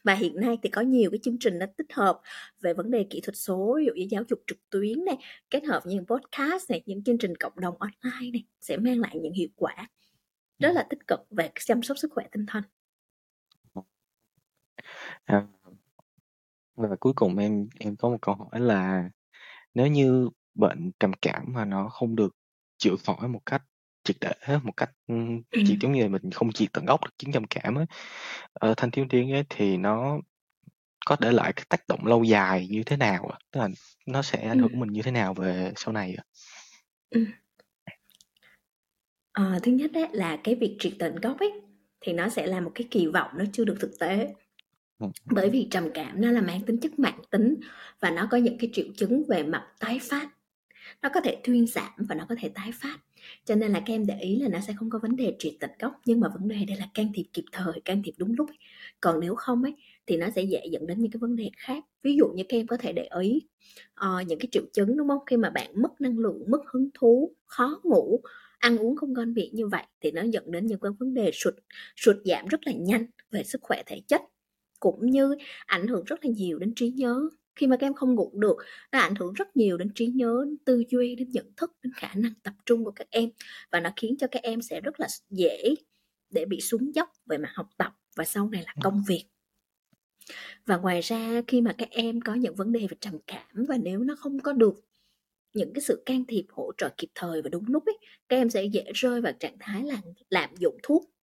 Và 0.03 0.13
hiện 0.13 0.39
nay 0.39 0.57
thì 0.63 0.69
có 0.69 0.81
nhiều 0.81 1.12
cái 1.12 1.19
chương 1.23 1.38
trình 1.39 1.59
nó 1.59 1.65
tích 1.77 1.93
hợp 1.93 2.21
về 2.62 2.73
vấn 2.73 2.91
đề 2.91 3.05
kỹ 3.09 3.21
thuật 3.23 3.36
số 3.38 3.75
ví 3.77 3.86
dụ 3.86 3.93
như 3.93 4.07
giáo 4.09 4.23
dục 4.29 4.39
trực 4.47 4.57
tuyến 4.69 5.05
này 5.05 5.17
kết 5.49 5.63
hợp 5.65 5.81
những 5.86 6.05
podcast 6.05 6.69
này 6.69 6.83
những 6.86 7.03
chương 7.03 7.17
trình 7.17 7.36
cộng 7.36 7.59
đồng 7.59 7.75
online 7.79 8.31
này 8.31 8.45
sẽ 8.62 8.77
mang 8.77 8.99
lại 8.99 9.19
những 9.21 9.33
hiệu 9.33 9.49
quả 9.55 9.88
rất 10.59 10.71
là 10.71 10.88
tích 10.89 11.07
cực 11.07 11.19
về 11.29 11.49
chăm 11.65 11.83
sóc 11.83 11.97
sức 11.97 12.12
khỏe 12.13 12.25
tinh 12.31 12.45
thần. 12.47 12.63
À, 15.23 15.47
và 16.75 16.95
cuối 16.99 17.13
cùng 17.15 17.38
em 17.38 17.67
em 17.79 17.95
có 17.95 18.09
một 18.09 18.17
câu 18.21 18.36
hỏi 18.36 18.59
là 18.59 19.09
nếu 19.73 19.88
như 19.88 20.29
bệnh 20.55 20.91
trầm 20.99 21.11
cảm 21.21 21.43
mà 21.47 21.65
nó 21.65 21.89
không 21.89 22.15
được 22.15 22.35
chữa 22.77 22.95
khỏi 23.05 23.27
một 23.27 23.41
cách 23.45 23.63
triệt 24.03 24.15
để 24.21 24.57
một 24.63 24.77
cách 24.77 24.91
chỉ 25.51 25.77
giống 25.81 25.91
như 25.91 26.01
là 26.01 26.07
mình 26.07 26.31
không 26.31 26.51
triệt 26.51 26.73
tận 26.73 26.85
gốc 26.85 27.03
được 27.03 27.11
chứng 27.17 27.31
trầm 27.31 27.43
cảm 27.49 27.75
á 27.75 27.85
ở 28.53 28.73
thanh 28.77 28.91
thiếu 28.91 29.05
niên 29.09 29.31
ấy 29.31 29.43
thì 29.49 29.77
nó 29.77 30.19
có 31.05 31.17
để 31.19 31.31
lại 31.31 31.53
cái 31.53 31.65
tác 31.69 31.87
động 31.87 32.05
lâu 32.05 32.23
dài 32.23 32.67
như 32.71 32.83
thế 32.83 32.97
nào 32.97 33.29
ạ? 33.33 33.37
Tức 33.51 33.59
là 33.59 33.69
nó 34.05 34.21
sẽ 34.21 34.47
ảnh 34.47 34.59
hưởng 34.59 34.79
mình 34.79 34.89
như 34.89 35.01
thế 35.01 35.11
nào 35.11 35.33
về 35.33 35.73
sau 35.75 35.93
này 35.93 36.15
ạ? 36.17 36.23
Ờ, 39.31 39.59
thứ 39.63 39.71
nhất 39.71 39.91
đấy 39.91 40.07
là 40.11 40.37
cái 40.43 40.55
việc 40.55 40.75
triệt 40.79 40.93
tận 40.99 41.15
gốc 41.15 41.39
ấy 41.39 41.61
thì 42.01 42.13
nó 42.13 42.29
sẽ 42.29 42.47
là 42.47 42.61
một 42.61 42.71
cái 42.75 42.87
kỳ 42.91 43.07
vọng 43.07 43.31
nó 43.35 43.45
chưa 43.53 43.65
được 43.65 43.77
thực 43.79 43.99
tế. 43.99 44.33
Bởi 45.25 45.49
vì 45.49 45.67
trầm 45.71 45.89
cảm 45.93 46.21
nó 46.21 46.31
là 46.31 46.41
mang 46.41 46.61
tính 46.61 46.79
chất 46.81 46.99
mãn 46.99 47.19
tính 47.31 47.55
và 47.99 48.09
nó 48.09 48.27
có 48.31 48.37
những 48.37 48.57
cái 48.57 48.69
triệu 48.73 48.85
chứng 48.97 49.23
về 49.29 49.43
mặt 49.43 49.67
tái 49.79 49.99
phát. 50.09 50.29
Nó 51.01 51.10
có 51.13 51.21
thể 51.21 51.38
thuyên 51.43 51.67
giảm 51.67 51.91
và 51.97 52.15
nó 52.15 52.25
có 52.29 52.36
thể 52.39 52.49
tái 52.49 52.71
phát. 52.82 52.97
Cho 53.45 53.56
nên 53.56 53.71
là 53.71 53.79
các 53.79 53.93
em 53.93 54.06
để 54.06 54.19
ý 54.19 54.39
là 54.39 54.49
nó 54.49 54.60
sẽ 54.60 54.73
không 54.79 54.89
có 54.89 54.99
vấn 54.99 55.15
đề 55.15 55.36
triệt 55.39 55.53
tận 55.60 55.69
gốc 55.79 56.01
nhưng 56.06 56.19
mà 56.19 56.27
vấn 56.27 56.47
đề 56.47 56.65
đây 56.67 56.77
là 56.77 56.88
can 56.93 57.12
thiệp 57.13 57.23
kịp 57.34 57.45
thời, 57.51 57.82
can 57.86 58.01
thiệp 58.03 58.13
đúng 58.17 58.34
lúc. 58.38 58.49
Ấy. 58.49 58.58
Còn 59.01 59.19
nếu 59.19 59.36
không 59.36 59.63
ấy 59.63 59.73
thì 60.08 60.17
nó 60.17 60.27
sẽ 60.36 60.41
dễ 60.41 60.62
dẫn 60.71 60.88
đến 60.88 61.01
những 61.01 61.12
cái 61.12 61.17
vấn 61.19 61.36
đề 61.36 61.49
khác. 61.58 61.84
Ví 62.03 62.15
dụ 62.17 62.25
như 62.36 62.43
các 62.49 62.58
em 62.58 62.67
có 62.67 62.77
thể 62.77 62.93
để 62.93 63.10
ý 63.21 63.41
uh, 64.06 64.27
những 64.27 64.39
cái 64.39 64.47
triệu 64.51 64.63
chứng 64.73 64.97
đúng 64.97 65.08
không? 65.08 65.25
Khi 65.25 65.38
mà 65.38 65.49
bạn 65.49 65.82
mất 65.82 66.01
năng 66.01 66.19
lượng, 66.19 66.43
mất 66.47 66.62
hứng 66.73 66.89
thú, 66.93 67.36
khó 67.45 67.82
ngủ, 67.84 68.21
ăn 68.63 68.77
uống 68.77 68.95
không 68.95 69.13
ngon 69.13 69.34
miệng 69.34 69.56
như 69.56 69.67
vậy 69.67 69.84
thì 70.01 70.12
nó 70.12 70.21
dẫn 70.21 70.51
đến 70.51 70.67
những 70.67 70.79
cái 70.79 70.91
vấn 70.99 71.13
đề 71.13 71.32
sụt 71.34 71.53
sụt 71.95 72.15
giảm 72.25 72.47
rất 72.47 72.67
là 72.67 72.71
nhanh 72.71 73.06
về 73.32 73.43
sức 73.43 73.62
khỏe 73.62 73.84
thể 73.86 74.01
chất 74.08 74.21
cũng 74.79 75.10
như 75.10 75.36
ảnh 75.65 75.88
hưởng 75.88 76.03
rất 76.03 76.25
là 76.25 76.32
nhiều 76.36 76.60
đến 76.60 76.73
trí 76.75 76.91
nhớ 76.91 77.29
khi 77.55 77.67
mà 77.67 77.77
các 77.77 77.87
em 77.87 77.93
không 77.93 78.15
ngủ 78.15 78.31
được 78.33 78.55
nó 78.91 78.99
ảnh 78.99 79.15
hưởng 79.15 79.33
rất 79.33 79.57
nhiều 79.57 79.77
đến 79.77 79.93
trí 79.95 80.07
nhớ 80.07 80.43
đến 80.45 80.57
tư 80.65 80.83
duy 80.89 81.15
đến 81.15 81.29
nhận 81.29 81.53
thức 81.57 81.71
đến 81.83 81.93
khả 81.95 82.13
năng 82.15 82.33
tập 82.43 82.53
trung 82.65 82.85
của 82.85 82.91
các 82.91 83.07
em. 83.09 83.29
Và 83.71 83.79
nó 83.79 83.89
khiến 83.95 84.17
cho 84.17 84.27
các 84.31 84.43
em 84.43 84.61
sẽ 84.61 84.81
rất 84.81 84.99
là 84.99 85.07
dễ 85.29 85.75
để 86.29 86.45
bị 86.45 86.61
xuống 86.61 86.95
dốc 86.95 87.09
về 87.25 87.37
mặt 87.37 87.49
học 87.53 87.69
tập 87.77 87.93
và 88.15 88.23
sau 88.23 88.49
này 88.49 88.63
là 88.65 88.73
công 88.83 89.03
việc. 89.07 89.25
Và 90.65 90.77
ngoài 90.77 91.01
ra 91.01 91.41
khi 91.47 91.61
mà 91.61 91.73
các 91.77 91.89
em 91.91 92.21
có 92.21 92.33
những 92.33 92.55
vấn 92.55 92.71
đề 92.71 92.79
về 92.79 92.97
trầm 92.99 93.13
cảm 93.27 93.65
và 93.67 93.77
nếu 93.77 93.99
nó 93.99 94.15
không 94.19 94.39
có 94.39 94.53
được 94.53 94.75
những 95.53 95.73
cái 95.73 95.81
sự 95.81 96.03
can 96.05 96.25
thiệp 96.25 96.45
hỗ 96.49 96.71
trợ 96.77 96.89
kịp 96.97 97.09
thời 97.15 97.41
và 97.41 97.49
đúng 97.49 97.63
lúc 97.67 97.85
ấy 97.85 97.97
các 98.29 98.35
em 98.35 98.49
sẽ 98.49 98.63
dễ 98.63 98.83
rơi 98.93 99.21
vào 99.21 99.33
trạng 99.39 99.57
thái 99.59 99.83
là 99.83 100.01
lạm 100.29 100.49
dụng 100.55 100.77
thuốc 100.83 101.13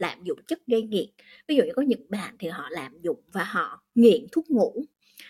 lạm 0.00 0.24
dụng 0.24 0.38
chất 0.46 0.58
gây 0.66 0.82
nghiện. 0.82 1.06
Ví 1.48 1.56
dụ 1.56 1.64
như 1.64 1.72
có 1.76 1.82
những 1.82 2.06
bạn 2.08 2.36
thì 2.38 2.48
họ 2.48 2.68
lạm 2.70 3.00
dụng 3.02 3.20
và 3.32 3.44
họ 3.44 3.84
nghiện 3.94 4.26
thuốc 4.32 4.50
ngủ 4.50 4.84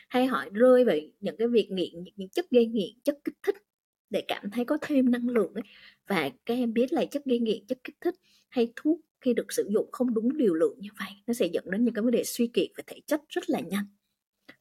hay 0.09 0.27
họ 0.27 0.45
rơi 0.53 0.85
vào 0.85 0.97
những 1.21 1.37
cái 1.37 1.49
việc 1.49 1.71
nghiện 1.71 2.05
những 2.17 2.29
chất 2.29 2.51
gây 2.51 2.67
nghiện 2.67 3.01
chất 3.05 3.19
kích 3.25 3.37
thích 3.43 3.57
để 4.11 4.25
cảm 4.29 4.51
thấy 4.51 4.65
có 4.65 4.79
thêm 4.81 5.11
năng 5.11 5.29
lượng 5.29 5.55
ấy. 5.55 5.63
và 6.07 6.31
các 6.47 6.55
em 6.55 6.73
biết 6.73 6.93
là 6.93 7.05
chất 7.05 7.25
gây 7.25 7.39
nghiện 7.39 7.67
chất 7.67 7.79
kích 7.85 7.97
thích 8.01 8.15
hay 8.49 8.73
thuốc 8.77 9.01
khi 9.21 9.35
được 9.35 9.53
sử 9.53 9.69
dụng 9.75 9.89
không 9.93 10.15
đúng 10.15 10.31
liều 10.35 10.55
lượng 10.55 10.75
như 10.79 10.89
vậy 10.99 11.09
nó 11.27 11.35
sẽ 11.35 11.47
dẫn 11.47 11.65
đến 11.71 11.85
những 11.85 11.95
cái 11.95 12.03
vấn 12.03 12.11
đề 12.11 12.25
suy 12.25 12.47
kiệt 12.47 12.69
về 12.77 12.85
thể 12.87 13.01
chất 13.07 13.21
rất 13.29 13.51
là 13.51 13.61
nhanh 13.61 13.87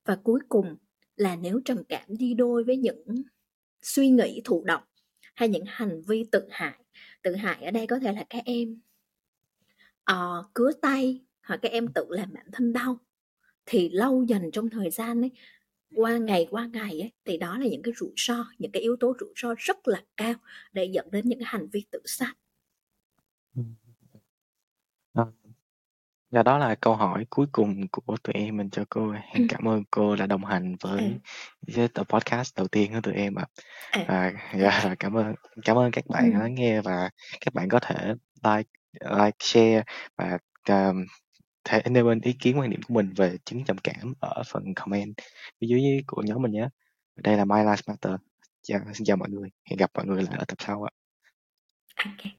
và 0.05 0.15
cuối 0.23 0.39
cùng 0.49 0.75
là 1.15 1.35
nếu 1.35 1.61
trầm 1.65 1.83
cảm 1.89 2.17
đi 2.17 2.33
đôi 2.33 2.63
với 2.63 2.77
những 2.77 3.05
suy 3.81 4.09
nghĩ 4.09 4.41
thụ 4.45 4.63
động 4.65 4.83
hay 5.35 5.49
những 5.49 5.63
hành 5.67 6.01
vi 6.07 6.25
tự 6.31 6.47
hại 6.49 6.79
tự 7.21 7.35
hại 7.35 7.63
ở 7.65 7.71
đây 7.71 7.87
có 7.87 7.99
thể 7.99 8.13
là 8.13 8.25
các 8.29 8.43
em 8.45 8.81
uh, 10.11 10.45
cứa 10.53 10.71
tay 10.81 11.21
hoặc 11.43 11.59
các 11.61 11.71
em 11.71 11.87
tự 11.93 12.05
làm 12.09 12.33
bản 12.33 12.45
thân 12.51 12.73
đau 12.73 12.99
thì 13.69 13.89
lâu 13.89 14.23
dần 14.27 14.51
trong 14.51 14.69
thời 14.69 14.89
gian 14.89 15.21
ấy 15.21 15.31
qua 15.95 16.17
ngày 16.17 16.47
qua 16.51 16.69
ngày 16.73 17.01
ấy 17.01 17.11
thì 17.25 17.37
đó 17.37 17.57
là 17.57 17.65
những 17.67 17.81
cái 17.83 17.93
rủi 17.97 18.11
ro 18.15 18.45
những 18.57 18.71
cái 18.71 18.81
yếu 18.81 18.95
tố 18.99 19.15
rủi 19.19 19.33
ro 19.35 19.55
rất 19.57 19.87
là 19.87 20.03
cao 20.17 20.33
để 20.73 20.85
dẫn 20.93 21.11
đến 21.11 21.29
những 21.29 21.39
cái 21.39 21.47
hành 21.51 21.67
vi 21.71 21.85
tự 21.91 21.99
sát 22.05 22.33
và 26.31 26.43
đó 26.43 26.57
là 26.57 26.75
câu 26.75 26.95
hỏi 26.95 27.25
cuối 27.29 27.47
cùng 27.51 27.87
của 27.91 28.17
tụi 28.23 28.33
em 28.33 28.57
mình 28.57 28.69
cho 28.69 28.85
cô. 28.89 29.11
Em 29.11 29.21
Ừm. 29.33 29.47
cảm 29.47 29.67
ơn 29.67 29.83
cô 29.91 30.15
đã 30.15 30.25
đồng 30.25 30.45
hành 30.45 30.75
Ừ. 30.81 30.89
với 30.89 31.19
với 31.75 31.87
tập 31.87 32.07
podcast 32.09 32.55
đầu 32.57 32.67
tiên 32.67 32.91
của 32.93 33.01
tụi 33.01 33.13
em 33.13 33.35
ạ. 33.35 33.45
À. 33.91 34.05
Và 34.07 34.31
dạ, 34.59 34.95
cảm 34.99 35.17
ơn 35.17 35.35
cảm 35.65 35.77
ơn 35.77 35.91
các 35.91 36.07
bạn 36.07 36.23
đã 36.31 36.37
Ừm. 36.37 36.41
lắng 36.41 36.55
nghe 36.55 36.81
và 36.81 37.09
các 37.41 37.53
bạn 37.53 37.69
có 37.69 37.79
thể 37.79 38.13
like 38.43 38.69
like, 39.01 39.37
share 39.39 39.83
và, 40.17 40.37
ờm, 40.69 41.05
thể 41.63 41.81
nêu 41.89 42.05
bên 42.05 42.21
ý 42.21 42.33
kiến 42.33 42.59
quan 42.59 42.69
điểm 42.69 42.81
của 42.87 42.93
mình 42.93 43.13
về 43.15 43.37
chứng 43.45 43.65
trầm 43.65 43.77
cảm 43.77 44.13
ở 44.19 44.43
phần 44.47 44.73
comment 44.75 45.13
phía 45.61 45.67
dưới 45.67 45.81
của 46.07 46.21
nhóm 46.21 46.41
mình 46.41 46.51
nhé. 46.51 46.67
Đây 47.15 47.37
là 47.37 47.45
My 47.45 47.55
Life 47.55 47.83
Matter. 47.87 48.13
Chào, 48.61 48.79
xin 48.93 49.05
chào 49.05 49.17
mọi 49.17 49.29
người. 49.29 49.49
Hẹn 49.69 49.77
gặp 49.77 49.91
mọi 49.93 50.05
người 50.05 50.23
lại 50.23 50.35
ở 50.39 50.45
tập 50.45 50.57
sau 50.59 50.83
ạ. 50.83 50.91
Ô 52.05 52.09